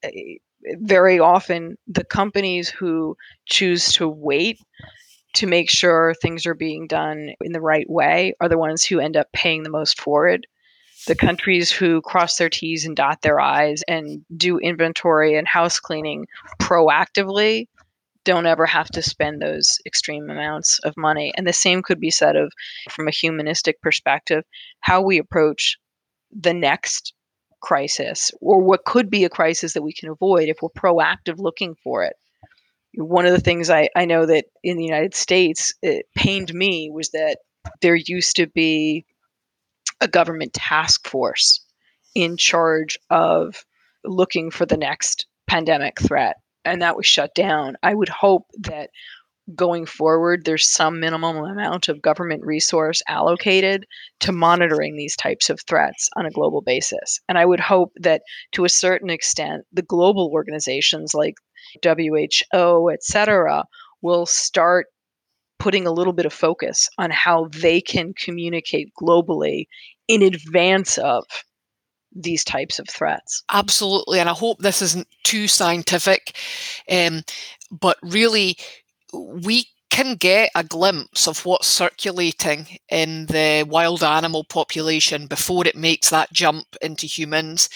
Eh, 0.03 0.37
very 0.79 1.19
often 1.19 1.77
the 1.87 2.05
companies 2.05 2.69
who 2.69 3.17
choose 3.47 3.93
to 3.93 4.09
wait 4.09 4.61
to 5.35 5.47
make 5.47 5.71
sure 5.71 6.15
things 6.15 6.45
are 6.47 6.55
being 6.55 6.87
done 6.87 7.31
in 7.41 7.53
the 7.53 7.61
right 7.61 7.89
way 7.89 8.35
are 8.41 8.49
the 8.49 8.59
ones 8.59 8.85
who 8.85 9.01
end 9.01 9.17
up 9.17 9.29
paying 9.33 9.63
the 9.63 9.71
most 9.71 10.01
for 10.01 10.29
it. 10.29 10.45
The 11.07 11.15
countries 11.15 11.71
who 11.73 12.03
cross 12.03 12.37
their 12.37 12.51
T's 12.51 12.85
and 12.85 12.95
dot 12.95 13.23
their 13.23 13.41
I's 13.41 13.83
and 13.89 14.23
do 14.37 14.59
inventory 14.59 15.37
and 15.37 15.49
house 15.49 15.81
cleaning 15.81 16.27
proactively 16.61 17.69
don't 18.25 18.47
ever 18.47 18.67
have 18.67 18.89
to 18.89 19.03
spend 19.03 19.41
those 19.41 19.79
extreme 19.87 20.29
amounts 20.29 20.79
of 20.81 20.95
money. 20.97 21.33
And 21.37 21.47
the 21.47 21.55
same 21.55 21.83
could 21.83 22.01
be 22.01 22.11
said 22.11 22.37
of, 22.37 22.53
from 22.91 23.09
a 23.09 23.13
humanistic 23.13 23.81
perspective, 23.81 24.45
how 24.81 25.01
we 25.01 25.19
approach 25.19 25.79
the 26.31 26.53
next 26.53 27.15
crisis 27.61 28.31
or 28.41 28.61
what 28.61 28.85
could 28.85 29.11
be 29.11 29.25
a 29.25 29.31
crisis 29.31 29.73
that 29.73 29.83
we 29.83 29.93
can 29.93 30.09
avoid 30.09 30.49
if 30.49 30.59
we're 30.63 30.69
proactive 30.71 31.39
looking 31.39 31.75
for 31.83 32.05
it. 32.05 32.15
One 32.95 33.27
of 33.27 33.33
the 33.33 33.41
things 33.41 33.71
I, 33.71 33.89
I 33.95 34.05
know 34.05 34.27
that 34.27 34.47
in 34.65 34.77
the 34.77 34.85
United 34.85 35.15
States 35.15 35.73
it 35.83 36.07
pained 36.17 36.53
me 36.53 36.91
was 36.91 37.11
that 37.11 37.39
there 37.83 37.95
used 37.97 38.37
to 38.37 38.47
be 38.49 39.05
a 40.01 40.09
government 40.09 40.53
task 40.55 41.07
force 41.07 41.65
in 42.15 42.37
charge 42.37 42.99
of 43.11 43.65
looking 44.05 44.51
for 44.51 44.67
the 44.67 44.77
next 44.77 45.27
pandemic 45.47 46.01
threat 46.01 46.37
and 46.65 46.83
that 46.83 46.97
was 46.97 47.07
shut 47.07 47.35
down. 47.35 47.77
I 47.83 47.95
would 47.95 48.09
hope 48.09 48.47
that 48.61 48.91
going 49.55 49.87
forward, 49.87 50.45
there's 50.45 50.69
some 50.69 51.01
minimum 51.01 51.37
amount 51.37 51.89
of 51.89 52.03
government 52.03 52.45
resource 52.45 53.03
allocated 53.09 53.87
to 54.21 54.33
monitoring 54.33 54.97
these 54.97 55.17
types 55.17 55.51
of 55.51 55.61
threats 55.69 56.09
on 56.17 56.27
a 56.27 56.31
global 56.31 56.61
basis. 56.61 57.21
And 57.29 57.39
I 57.39 57.47
would 57.47 57.61
hope 57.61 57.93
that 57.97 58.23
to 58.53 58.65
a 58.65 58.69
certain 58.69 59.11
extent, 59.11 59.65
the 59.73 59.83
global 59.83 60.31
organizations 60.33 61.15
like 61.15 61.35
WHO, 61.85 62.91
et 62.91 63.03
cetera, 63.03 63.65
will 64.03 64.27
start 64.27 64.87
putting 65.59 65.87
a 65.87 65.93
little 65.93 66.13
bit 66.15 66.27
of 66.27 66.33
focus 66.33 66.89
on 66.99 67.11
how 67.11 67.49
they 67.61 67.81
can 67.81 68.15
communicate 68.15 68.91
globally 69.01 69.67
in 70.09 70.23
advance 70.23 70.99
of 70.99 71.25
these 72.13 72.43
types 72.43 72.79
of 72.79 72.89
threats. 72.89 73.45
Absolutely. 73.53 74.19
And 74.19 74.29
I 74.29 74.33
hope 74.33 74.59
this 74.59 74.83
isn't 74.83 75.07
too 75.23 75.47
scientific, 75.47 76.37
um, 76.91 77.23
but 77.71 77.99
really, 78.03 78.57
we 79.13 79.67
can 79.91 80.15
get 80.15 80.51
a 80.55 80.63
glimpse 80.63 81.27
of 81.27 81.45
what's 81.45 81.67
circulating 81.67 82.79
in 82.89 83.27
the 83.27 83.67
wild 83.69 84.03
animal 84.05 84.45
population 84.45 85.27
before 85.27 85.67
it 85.67 85.77
makes 85.77 86.11
that 86.11 86.33
jump 86.33 86.65
into 86.81 87.07
humans. 87.07 87.69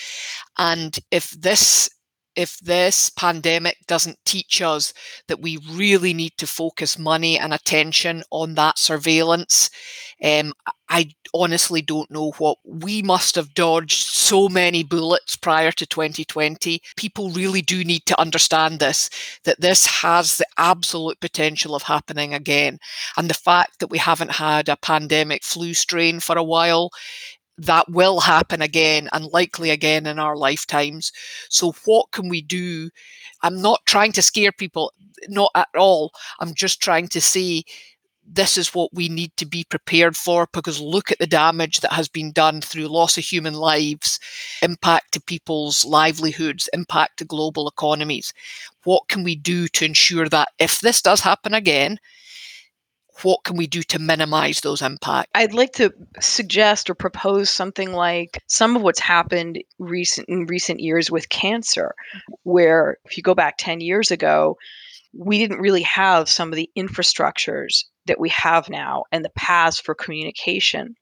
And 0.57 0.97
if 1.11 1.31
this 1.33 1.91
if 2.37 2.59
this 2.61 3.11
pandemic 3.11 3.79
doesn't 3.87 4.19
teach 4.25 4.61
us 4.63 4.93
that 5.29 5.41
we 5.41 5.59
really 5.71 6.15
need 6.15 6.37
to 6.39 6.47
focus 6.47 6.99
money 6.99 7.39
and 7.39 7.53
attention 7.53 8.23
on 8.31 8.55
that 8.55 8.79
surveillance, 8.79 9.71
um, 10.23 10.53
I 10.89 11.11
honestly 11.33 11.83
don't 11.83 12.11
know 12.11 12.33
what 12.39 12.59
we 12.65 13.03
must 13.03 13.35
have 13.37 13.55
dodged 13.55 14.07
so 14.07 14.49
many 14.49 14.85
bullets 14.85 15.35
prior 15.35 15.73
to 15.73 15.87
2020. 15.87 16.81
People 16.97 17.31
really 17.31 17.63
do 17.63 17.83
need 17.85 18.07
to 18.07 18.21
understand 18.21 18.79
this 18.79 19.11
that 19.45 19.61
this 19.61 19.87
has 19.87 20.37
the 20.37 20.47
absolute 20.59 21.21
potential 21.21 21.75
of 21.75 21.83
happening 21.85 22.35
again. 22.35 22.79
And 23.17 23.29
the 23.29 23.35
fact 23.35 23.81
that 23.81 23.89
we 23.91 23.99
haven't 23.99 24.33
had 24.33 24.69
a 24.69 24.77
pandemic 24.77 25.43
flu 25.43 25.75
strain 25.75 26.21
for 26.21 26.37
a 26.37 26.45
while 26.45 26.91
that 27.59 27.89
will 27.91 28.21
happen 28.21 28.63
again 28.63 29.09
and 29.13 29.27
likely 29.33 29.71
again 29.71 30.07
in 30.07 30.19
our 30.19 30.37
lifetimes. 30.37 31.13
So, 31.49 31.75
what 31.85 32.11
can 32.13 32.29
we 32.29 32.41
do? 32.41 32.91
I'm 33.43 33.61
not 33.61 33.81
trying 33.87 34.13
to 34.13 34.23
scare 34.23 34.53
people, 34.53 34.93
not 35.29 35.51
at 35.55 35.69
all. 35.77 36.13
I'm 36.41 36.55
just 36.55 36.83
trying 36.83 37.09
to 37.09 37.21
say 37.21 37.65
this 38.27 38.57
is 38.57 38.75
what 38.75 38.93
we 38.95 39.09
need 39.09 39.37
to 39.37 39.47
be 39.47 39.65
prepared 39.65 40.17
for 40.17 40.49
because 40.53 40.81
look 40.81 41.11
at 41.13 41.19
the 41.19 41.27
damage 41.27 41.81
that 41.81 41.93
has 41.93 42.09
been 42.09 42.33
done 42.33 42.61
through 42.61 42.89
loss 42.89 43.19
of 43.19 43.25
human 43.25 43.55
lives, 43.55 44.19
impact 44.63 45.13
to 45.13 45.21
people's 45.21 45.85
livelihoods, 45.85 46.69
impact 46.73 47.19
to 47.19 47.25
global 47.25 47.69
economies. 47.69 48.33
What 48.85 49.09
can 49.09 49.25
we 49.25 49.37
do 49.37 49.69
to 49.69 49.85
ensure 49.85 50.29
that 50.29 50.49
if 50.59 50.81
this 50.81 51.03
does 51.03 51.21
happen 51.21 51.55
again, 51.55 51.99
what 53.23 53.45
can 53.45 53.57
we 53.57 53.67
do 53.67 53.83
to 53.83 53.99
minimize 53.99 54.61
those 54.61 54.83
impacts? 54.83 55.31
I'd 55.35 55.55
like 55.55 55.73
to 55.75 55.93
suggest 56.21 56.91
or 56.91 56.95
propose 56.95 57.51
something 57.51 57.93
like 57.93 58.43
some 58.49 58.77
of 58.77 58.83
what's 58.83 59.01
happened 59.01 59.63
recent 59.79 60.29
in 60.29 60.47
recent 60.47 60.81
years 60.81 61.11
with 61.11 61.29
cancer, 61.29 61.95
where 62.43 62.99
if 63.05 63.17
you 63.17 63.23
go 63.23 63.35
back 63.35 63.55
10 63.59 63.81
years 63.81 64.11
ago, 64.11 64.57
we 65.17 65.39
didn't 65.39 65.61
really 65.61 65.83
have 65.83 66.29
some 66.29 66.49
of 66.49 66.57
the 66.57 66.71
infrastructures 66.77 67.85
that 68.07 68.19
we 68.19 68.29
have 68.31 68.69
now 68.69 69.05
and 69.13 69.25
the 69.25 69.31
paths 69.31 69.79
for 69.79 69.95
communication. 69.95 70.95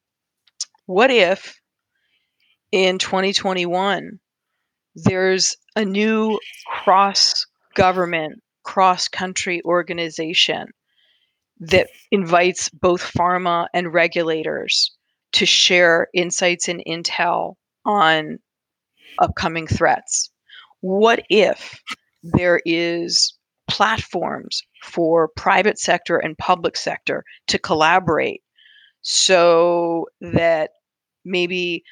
What 0.86 1.10
if 1.10 1.58
in 2.72 2.98
2021 2.98 4.18
there's 4.94 5.56
a 5.76 5.84
new 5.84 6.38
cross 6.66 7.46
government, 7.74 8.42
cross 8.64 9.08
country 9.08 9.62
organization 9.64 10.68
that 11.70 11.88
invites 12.10 12.68
both 12.70 13.12
pharma 13.12 13.66
and 13.72 13.92
regulators 13.92 14.90
to 15.32 15.46
share 15.46 16.08
insights 16.12 16.68
and 16.68 16.82
intel 16.86 17.54
on 17.84 18.38
upcoming 19.20 19.66
threats? 19.66 20.30
What 20.80 21.22
if 21.30 21.80
there 22.22 22.60
is 22.66 23.34
platforms 23.68 24.62
for 24.82 25.28
private 25.36 25.78
sector 25.78 26.18
and 26.18 26.36
public 26.36 26.76
sector 26.76 27.24
to 27.46 27.58
collaborate 27.58 28.42
so 29.02 30.06
that 30.20 30.70
maybe 31.24 31.84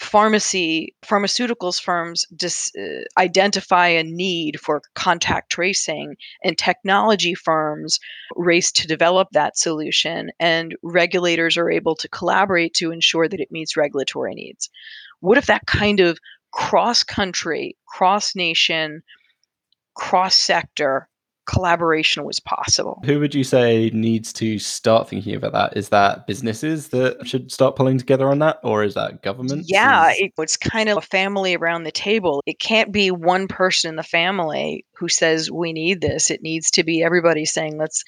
pharmacy 0.00 0.94
pharmaceuticals 1.04 1.80
firms 1.80 2.24
dis, 2.34 2.72
uh, 2.74 3.02
identify 3.18 3.88
a 3.88 4.02
need 4.02 4.58
for 4.58 4.80
contact 4.94 5.52
tracing 5.52 6.16
and 6.42 6.56
technology 6.56 7.34
firms 7.34 8.00
race 8.34 8.72
to 8.72 8.86
develop 8.86 9.28
that 9.32 9.58
solution 9.58 10.30
and 10.40 10.74
regulators 10.82 11.58
are 11.58 11.70
able 11.70 11.94
to 11.94 12.08
collaborate 12.08 12.72
to 12.72 12.90
ensure 12.90 13.28
that 13.28 13.40
it 13.40 13.52
meets 13.52 13.76
regulatory 13.76 14.34
needs. 14.34 14.70
What 15.20 15.36
if 15.36 15.46
that 15.46 15.66
kind 15.66 16.00
of 16.00 16.18
cross 16.50 17.04
country 17.04 17.76
cross 17.86 18.34
nation 18.34 19.02
cross 19.94 20.34
sector 20.34 21.09
collaboration 21.50 22.24
was 22.24 22.38
possible. 22.40 23.02
Who 23.04 23.18
would 23.18 23.34
you 23.34 23.44
say 23.44 23.90
needs 23.92 24.32
to 24.34 24.58
start 24.58 25.08
thinking 25.08 25.34
about 25.34 25.52
that? 25.52 25.76
Is 25.76 25.88
that 25.88 26.26
businesses 26.26 26.88
that 26.88 27.26
should 27.26 27.50
start 27.50 27.76
pulling 27.76 27.98
together 27.98 28.28
on 28.28 28.38
that, 28.38 28.58
or 28.62 28.84
is 28.84 28.94
that 28.94 29.22
government? 29.22 29.64
Yeah, 29.66 30.12
it, 30.14 30.32
it's 30.38 30.56
kind 30.56 30.88
of 30.88 30.98
a 30.98 31.02
family 31.02 31.56
around 31.56 31.84
the 31.84 31.92
table. 31.92 32.42
It 32.46 32.60
can't 32.60 32.92
be 32.92 33.10
one 33.10 33.48
person 33.48 33.88
in 33.88 33.96
the 33.96 34.02
family 34.02 34.84
who 34.96 35.08
says, 35.08 35.50
We 35.50 35.72
need 35.72 36.00
this. 36.00 36.30
It 36.30 36.42
needs 36.42 36.70
to 36.72 36.84
be 36.84 37.02
everybody 37.02 37.44
saying, 37.44 37.78
Let's 37.78 38.04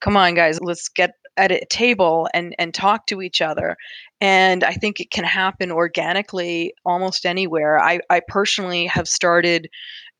come 0.00 0.16
on, 0.16 0.34
guys, 0.34 0.60
let's 0.60 0.88
get 0.88 1.12
at 1.36 1.50
a 1.50 1.64
table 1.68 2.28
and 2.32 2.54
and 2.58 2.72
talk 2.72 3.06
to 3.06 3.20
each 3.20 3.42
other 3.42 3.76
and 4.20 4.62
i 4.62 4.72
think 4.72 5.00
it 5.00 5.10
can 5.10 5.24
happen 5.24 5.72
organically 5.72 6.72
almost 6.84 7.26
anywhere 7.26 7.76
i 7.80 7.98
i 8.08 8.20
personally 8.28 8.86
have 8.86 9.08
started 9.08 9.68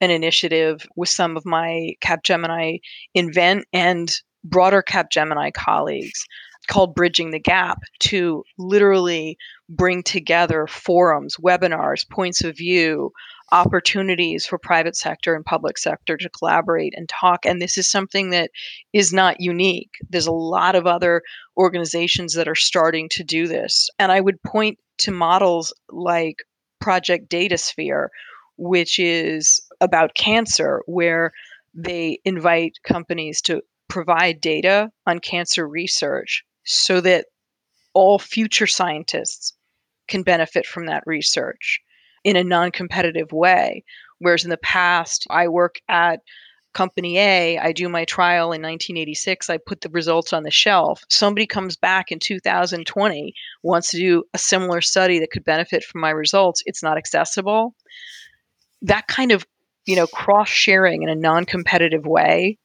an 0.05 0.11
initiative 0.11 0.87
with 0.97 1.09
some 1.09 1.37
of 1.37 1.45
my 1.45 1.91
Capgemini 2.05 2.81
Invent 3.15 3.65
and 3.73 4.13
broader 4.45 4.83
Capgemini 4.83 5.53
colleagues 5.53 6.27
called 6.69 6.95
Bridging 6.95 7.31
the 7.31 7.41
Gap 7.41 7.79
to 8.01 8.45
literally 8.59 9.37
bring 9.69 10.03
together 10.03 10.67
forums, 10.67 11.37
webinars, 11.37 12.09
points 12.09 12.43
of 12.43 12.57
view, 12.57 13.11
opportunities 13.53 14.47
for 14.47 14.59
private 14.59 14.97
sector 14.97 15.35
and 15.35 15.45
public 15.45 15.79
sector 15.79 16.17
to 16.17 16.31
collaborate 16.31 16.95
and 16.97 17.09
talk. 17.09 17.45
And 17.45 17.61
this 17.61 17.77
is 17.79 17.91
something 17.91 18.31
that 18.31 18.51
is 18.93 19.13
not 19.13 19.41
unique. 19.41 19.91
There's 20.09 20.27
a 20.27 20.33
lot 20.33 20.75
of 20.75 20.87
other 20.87 21.23
organizations 21.57 22.35
that 22.35 22.49
are 22.49 22.55
starting 22.55 23.09
to 23.11 23.23
do 23.23 23.47
this. 23.47 23.89
And 23.99 24.11
I 24.11 24.21
would 24.21 24.43
point 24.43 24.79
to 24.99 25.11
models 25.11 25.73
like 25.91 26.37
Project 26.81 27.31
Datasphere, 27.31 28.09
which 28.57 28.99
is 28.99 29.61
about 29.81 30.15
cancer, 30.15 30.83
where 30.87 31.33
they 31.75 32.19
invite 32.25 32.79
companies 32.85 33.41
to 33.43 33.63
provide 33.89 34.41
data 34.41 34.91
on 35.07 35.19
cancer 35.19 35.69
research 35.69 36.45
so 36.65 37.01
that 37.01 37.27
all 37.93 38.19
future 38.19 38.67
scientists 38.67 39.53
can 40.09 40.23
benefit 40.23 40.67
from 40.67 40.87
that 40.87 41.03
research 41.07 41.81
in 42.25 42.37
a 42.37 42.45
non 42.45 42.71
competitive 42.71 43.33
way. 43.33 43.85
Whereas 44.19 44.45
in 44.45 44.51
the 44.51 44.57
past, 44.57 45.27
I 45.31 45.49
work 45.49 45.77
at 45.89 46.21
company 46.73 47.19
A, 47.19 47.59
I 47.59 47.73
do 47.73 47.89
my 47.89 48.05
trial 48.05 48.47
in 48.47 48.63
1986, 48.63 49.49
I 49.49 49.59
put 49.59 49.81
the 49.81 49.91
results 49.91 50.33
on 50.33 50.43
the 50.43 50.51
shelf. 50.51 51.05
Somebody 51.09 51.47
comes 51.47 51.77
back 51.77 52.11
in 52.11 52.19
2020, 52.19 53.33
wants 53.63 53.91
to 53.91 53.99
do 53.99 54.25
a 54.35 54.39
similar 54.39 54.81
study 54.81 55.21
that 55.21 55.31
could 55.31 55.45
benefit 55.45 55.85
from 55.85 56.01
my 56.01 56.11
results, 56.11 56.63
it's 56.67 56.83
not 56.83 56.99
accessible 56.99 57.75
that 58.85 59.07
kind 59.09 59.33
of 59.33 59.47
you 59.87 59.97
know 59.97 60.07
cross 60.07 60.49
sharing 60.49 61.03
in 61.03 61.09
a 61.09 61.15
non-competitive 61.15 62.07
way 62.07 62.59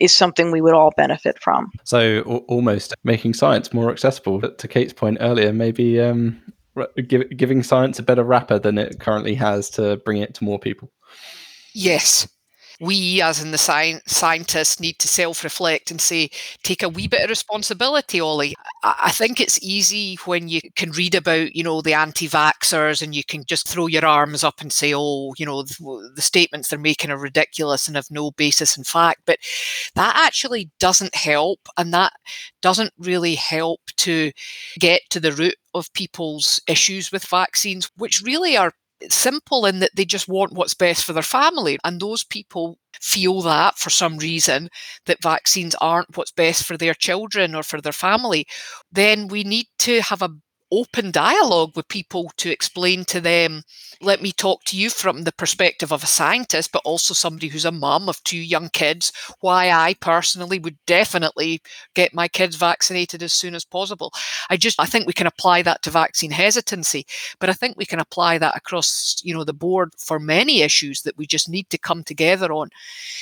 is 0.00 0.16
something 0.16 0.50
we 0.50 0.60
would 0.60 0.74
all 0.74 0.92
benefit 0.96 1.40
from. 1.42 1.70
So 1.84 2.22
almost 2.48 2.94
making 3.04 3.34
science 3.34 3.72
more 3.72 3.90
accessible. 3.90 4.38
But 4.38 4.58
to 4.58 4.68
Kate's 4.68 4.92
point 4.92 5.18
earlier, 5.20 5.52
maybe 5.52 6.00
um, 6.00 6.40
give, 7.06 7.28
giving 7.36 7.62
science 7.62 7.98
a 7.98 8.02
better 8.02 8.24
wrapper 8.24 8.58
than 8.58 8.78
it 8.78 9.00
currently 9.00 9.34
has 9.34 9.70
to 9.70 9.96
bring 9.98 10.18
it 10.18 10.34
to 10.34 10.44
more 10.44 10.58
people. 10.58 10.92
Yes, 11.74 12.28
we, 12.80 13.20
as 13.20 13.42
in 13.42 13.50
the 13.50 13.58
science, 13.58 14.02
scientists, 14.06 14.78
need 14.78 14.98
to 15.00 15.08
self 15.08 15.42
reflect 15.42 15.90
and 15.90 16.00
say, 16.00 16.30
take 16.62 16.82
a 16.82 16.88
wee 16.88 17.08
bit 17.08 17.22
of 17.22 17.30
responsibility, 17.30 18.20
Ollie. 18.20 18.54
I 18.82 19.10
think 19.10 19.40
it's 19.40 19.62
easy 19.62 20.16
when 20.24 20.48
you 20.48 20.60
can 20.76 20.92
read 20.92 21.14
about, 21.14 21.56
you 21.56 21.64
know, 21.64 21.80
the 21.80 21.94
anti 21.94 22.28
vaxxers 22.28 23.02
and 23.02 23.14
you 23.14 23.24
can 23.24 23.44
just 23.44 23.66
throw 23.66 23.86
your 23.86 24.06
arms 24.06 24.44
up 24.44 24.60
and 24.60 24.72
say, 24.72 24.92
oh, 24.94 25.34
you 25.38 25.44
know, 25.44 25.62
the, 25.62 26.12
the 26.14 26.22
statements 26.22 26.68
they're 26.68 26.78
making 26.78 27.10
are 27.10 27.18
ridiculous 27.18 27.88
and 27.88 27.96
have 27.96 28.10
no 28.10 28.30
basis 28.32 28.76
in 28.76 28.84
fact. 28.84 29.22
But 29.26 29.38
that 29.94 30.14
actually 30.16 30.70
doesn't 30.78 31.14
help. 31.14 31.60
And 31.76 31.92
that 31.94 32.12
doesn't 32.62 32.92
really 32.98 33.34
help 33.34 33.80
to 33.96 34.30
get 34.78 35.02
to 35.10 35.20
the 35.20 35.32
root 35.32 35.56
of 35.74 35.92
people's 35.94 36.60
issues 36.68 37.10
with 37.10 37.24
vaccines, 37.24 37.90
which 37.96 38.22
really 38.22 38.56
are 38.56 38.72
simple 39.08 39.66
in 39.66 39.80
that 39.80 39.90
they 39.94 40.04
just 40.04 40.28
want 40.28 40.52
what's 40.52 40.74
best 40.74 41.04
for 41.04 41.12
their 41.12 41.22
family. 41.22 41.78
And 41.84 42.00
those 42.00 42.24
people 42.24 42.78
feel 43.00 43.42
that 43.42 43.78
for 43.78 43.90
some 43.90 44.18
reason 44.18 44.68
that 45.06 45.22
vaccines 45.22 45.74
aren't 45.80 46.16
what's 46.16 46.32
best 46.32 46.64
for 46.64 46.76
their 46.76 46.94
children 46.94 47.54
or 47.54 47.62
for 47.62 47.80
their 47.80 47.92
family, 47.92 48.46
then 48.90 49.28
we 49.28 49.44
need 49.44 49.66
to 49.80 50.00
have 50.02 50.22
a 50.22 50.30
open 50.70 51.10
dialogue 51.10 51.72
with 51.74 51.88
people 51.88 52.30
to 52.36 52.50
explain 52.50 53.04
to 53.04 53.20
them 53.20 53.62
let 54.00 54.22
me 54.22 54.30
talk 54.32 54.62
to 54.64 54.76
you 54.76 54.90
from 54.90 55.24
the 55.24 55.32
perspective 55.32 55.92
of 55.92 56.02
a 56.02 56.06
scientist 56.06 56.70
but 56.72 56.82
also 56.84 57.14
somebody 57.14 57.48
who's 57.48 57.64
a 57.64 57.72
mum 57.72 58.08
of 58.08 58.22
two 58.24 58.38
young 58.38 58.68
kids. 58.70 59.12
Why 59.40 59.70
i 59.70 59.94
personally 59.94 60.58
would 60.58 60.76
definitely 60.86 61.62
get 61.94 62.14
my 62.14 62.28
kids 62.28 62.56
vaccinated 62.56 63.22
as 63.22 63.32
soon 63.32 63.54
as 63.54 63.64
possible. 63.64 64.12
I 64.50 64.56
just 64.56 64.78
i 64.80 64.86
think 64.86 65.06
we 65.06 65.12
can 65.12 65.26
apply 65.26 65.62
that 65.62 65.82
to 65.82 65.90
vaccine 65.90 66.30
hesitancy 66.30 67.06
but 67.40 67.50
i 67.50 67.52
think 67.52 67.76
we 67.76 67.86
can 67.86 67.98
apply 67.98 68.38
that 68.38 68.56
across 68.56 69.16
you 69.22 69.34
know 69.34 69.44
the 69.44 69.52
board 69.52 69.92
for 69.98 70.18
many 70.18 70.62
issues 70.62 71.02
that 71.02 71.16
we 71.16 71.26
just 71.26 71.48
need 71.48 71.68
to 71.70 71.78
come 71.78 72.02
together 72.04 72.52
on 72.52 72.70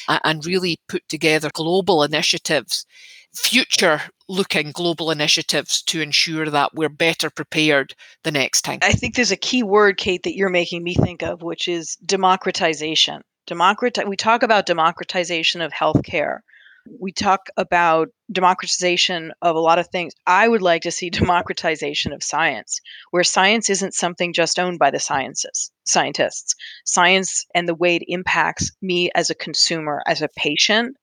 and 0.09 0.45
really 0.47 0.79
put 0.89 1.09
together 1.09 1.51
global 1.55 2.03
initiatives 2.03 2.87
future 3.37 4.03
looking 4.29 4.73
global 4.73 5.11
initiatives 5.11 5.83
to 5.83 6.01
ensure 6.01 6.51
that 6.51 6.75
we're 6.75 6.89
better 6.89 7.31
prepared 7.31 7.95
the 8.25 8.33
next 8.33 8.63
time? 8.63 8.81
I 8.83 8.93
think 8.93 9.15
there's 9.15 9.31
a 9.31 9.37
key 9.37 9.63
word, 9.63 9.99
Kate, 9.99 10.23
that 10.25 10.37
you're 10.37 10.49
making 10.49 10.83
me 10.83 10.95
think 10.95 11.23
of, 11.23 11.43
which 11.43 11.69
is 11.69 11.97
democratization. 11.97 13.23
Democrat- 13.47 14.09
we 14.09 14.17
talk 14.17 14.43
about 14.43 14.67
democratization 14.67 15.61
of 15.61 15.73
healthcare. 15.73 16.41
We 17.01 17.13
talk 17.13 17.49
about 17.57 18.09
democratization 18.31 19.33
of 19.43 19.57
a 19.57 19.61
lot 19.61 19.79
of 19.79 19.89
things. 19.89 20.15
I 20.27 20.49
would 20.49 20.63
like 20.63 20.83
to 20.83 20.91
see 20.91 21.11
democratization 21.11 22.13
of 22.13 22.23
science, 22.23 22.81
where 23.11 23.25
science 23.25 23.71
isn't 23.71 23.95
something 23.95 24.33
just 24.33 24.59
owned 24.59 24.79
by 24.79 24.91
the 24.91 25.01
sciences, 25.01 25.71
scientists. 25.85 26.55
Science 26.85 27.45
and 27.55 27.69
the 27.69 27.75
way 27.75 27.97
it 27.97 28.05
impacts 28.07 28.71
me 28.83 29.11
as 29.15 29.31
a 29.31 29.35
consumer, 29.35 30.03
as 30.07 30.23
a 30.23 30.29
patient, 30.37 30.97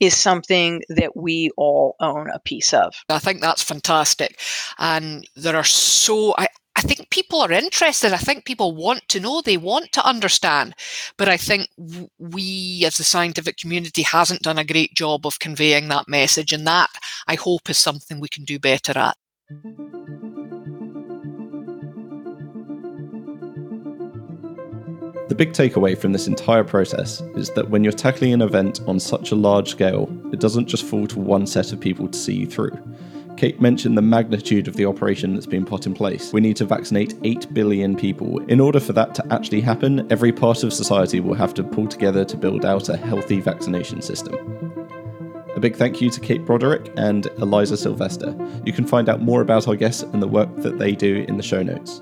is 0.00 0.16
something 0.16 0.82
that 0.88 1.16
we 1.16 1.50
all 1.56 1.96
own 2.00 2.28
a 2.30 2.38
piece 2.38 2.72
of. 2.74 2.94
I 3.08 3.18
think 3.18 3.40
that's 3.40 3.62
fantastic. 3.62 4.40
And 4.78 5.26
there 5.36 5.56
are 5.56 5.64
so, 5.64 6.34
I, 6.36 6.48
I 6.76 6.82
think 6.82 7.08
people 7.10 7.40
are 7.40 7.52
interested. 7.52 8.12
I 8.12 8.18
think 8.18 8.44
people 8.44 8.74
want 8.74 9.08
to 9.08 9.20
know, 9.20 9.40
they 9.40 9.56
want 9.56 9.92
to 9.92 10.06
understand. 10.06 10.74
But 11.16 11.28
I 11.28 11.38
think 11.38 11.68
we, 12.18 12.84
as 12.84 12.98
the 12.98 13.04
scientific 13.04 13.56
community, 13.56 14.02
hasn't 14.02 14.42
done 14.42 14.58
a 14.58 14.64
great 14.64 14.92
job 14.94 15.26
of 15.26 15.38
conveying 15.38 15.88
that 15.88 16.08
message. 16.08 16.52
And 16.52 16.66
that, 16.66 16.90
I 17.26 17.36
hope, 17.36 17.70
is 17.70 17.78
something 17.78 18.20
we 18.20 18.28
can 18.28 18.44
do 18.44 18.58
better 18.58 18.98
at. 18.98 19.16
Big 25.36 25.52
takeaway 25.52 25.96
from 25.96 26.12
this 26.12 26.26
entire 26.26 26.64
process 26.64 27.20
is 27.34 27.50
that 27.50 27.68
when 27.68 27.84
you're 27.84 27.92
tackling 27.92 28.32
an 28.32 28.40
event 28.40 28.80
on 28.86 28.98
such 28.98 29.32
a 29.32 29.34
large 29.34 29.68
scale, 29.68 30.08
it 30.32 30.40
doesn't 30.40 30.66
just 30.66 30.84
fall 30.84 31.06
to 31.08 31.18
one 31.18 31.46
set 31.46 31.72
of 31.72 31.80
people 31.80 32.08
to 32.08 32.18
see 32.18 32.34
you 32.34 32.46
through. 32.46 32.76
Kate 33.36 33.60
mentioned 33.60 33.98
the 33.98 34.02
magnitude 34.02 34.66
of 34.66 34.76
the 34.76 34.86
operation 34.86 35.34
that's 35.34 35.44
been 35.44 35.66
put 35.66 35.84
in 35.84 35.92
place. 35.92 36.32
We 36.32 36.40
need 36.40 36.56
to 36.56 36.64
vaccinate 36.64 37.14
8 37.22 37.52
billion 37.52 37.94
people. 37.94 38.38
In 38.44 38.60
order 38.60 38.80
for 38.80 38.94
that 38.94 39.14
to 39.16 39.32
actually 39.32 39.60
happen, 39.60 40.10
every 40.10 40.32
part 40.32 40.64
of 40.64 40.72
society 40.72 41.20
will 41.20 41.34
have 41.34 41.52
to 41.54 41.62
pull 41.62 41.86
together 41.86 42.24
to 42.24 42.36
build 42.36 42.64
out 42.64 42.88
a 42.88 42.96
healthy 42.96 43.40
vaccination 43.40 44.00
system. 44.00 44.36
A 45.54 45.60
big 45.60 45.76
thank 45.76 46.00
you 46.00 46.08
to 46.08 46.20
Kate 46.20 46.46
Broderick 46.46 46.90
and 46.96 47.26
Eliza 47.38 47.76
Sylvester. 47.76 48.34
You 48.64 48.72
can 48.72 48.86
find 48.86 49.10
out 49.10 49.20
more 49.20 49.42
about 49.42 49.68
our 49.68 49.76
guests 49.76 50.02
and 50.02 50.22
the 50.22 50.28
work 50.28 50.54
that 50.56 50.78
they 50.78 50.92
do 50.92 51.26
in 51.28 51.36
the 51.36 51.42
show 51.42 51.62
notes. 51.62 52.00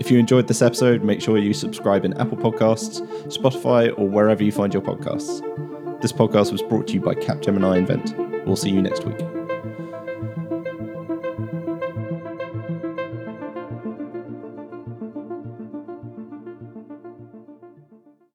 If 0.00 0.10
you 0.10 0.18
enjoyed 0.18 0.48
this 0.48 0.62
episode, 0.62 1.04
make 1.04 1.20
sure 1.20 1.38
you 1.38 1.54
subscribe 1.54 2.04
in 2.04 2.12
Apple 2.20 2.36
Podcasts, 2.36 3.00
Spotify, 3.26 3.96
or 3.98 4.08
wherever 4.08 4.42
you 4.42 4.52
find 4.52 4.72
your 4.72 4.82
podcasts. 4.82 5.40
This 6.00 6.12
podcast 6.12 6.50
was 6.50 6.62
brought 6.62 6.88
to 6.88 6.94
you 6.94 7.00
by 7.00 7.14
Capgemini 7.14 7.78
Invent. 7.78 8.46
We'll 8.46 8.56
see 8.56 8.70
you 8.70 8.82
next 8.82 9.04
week. 9.04 9.41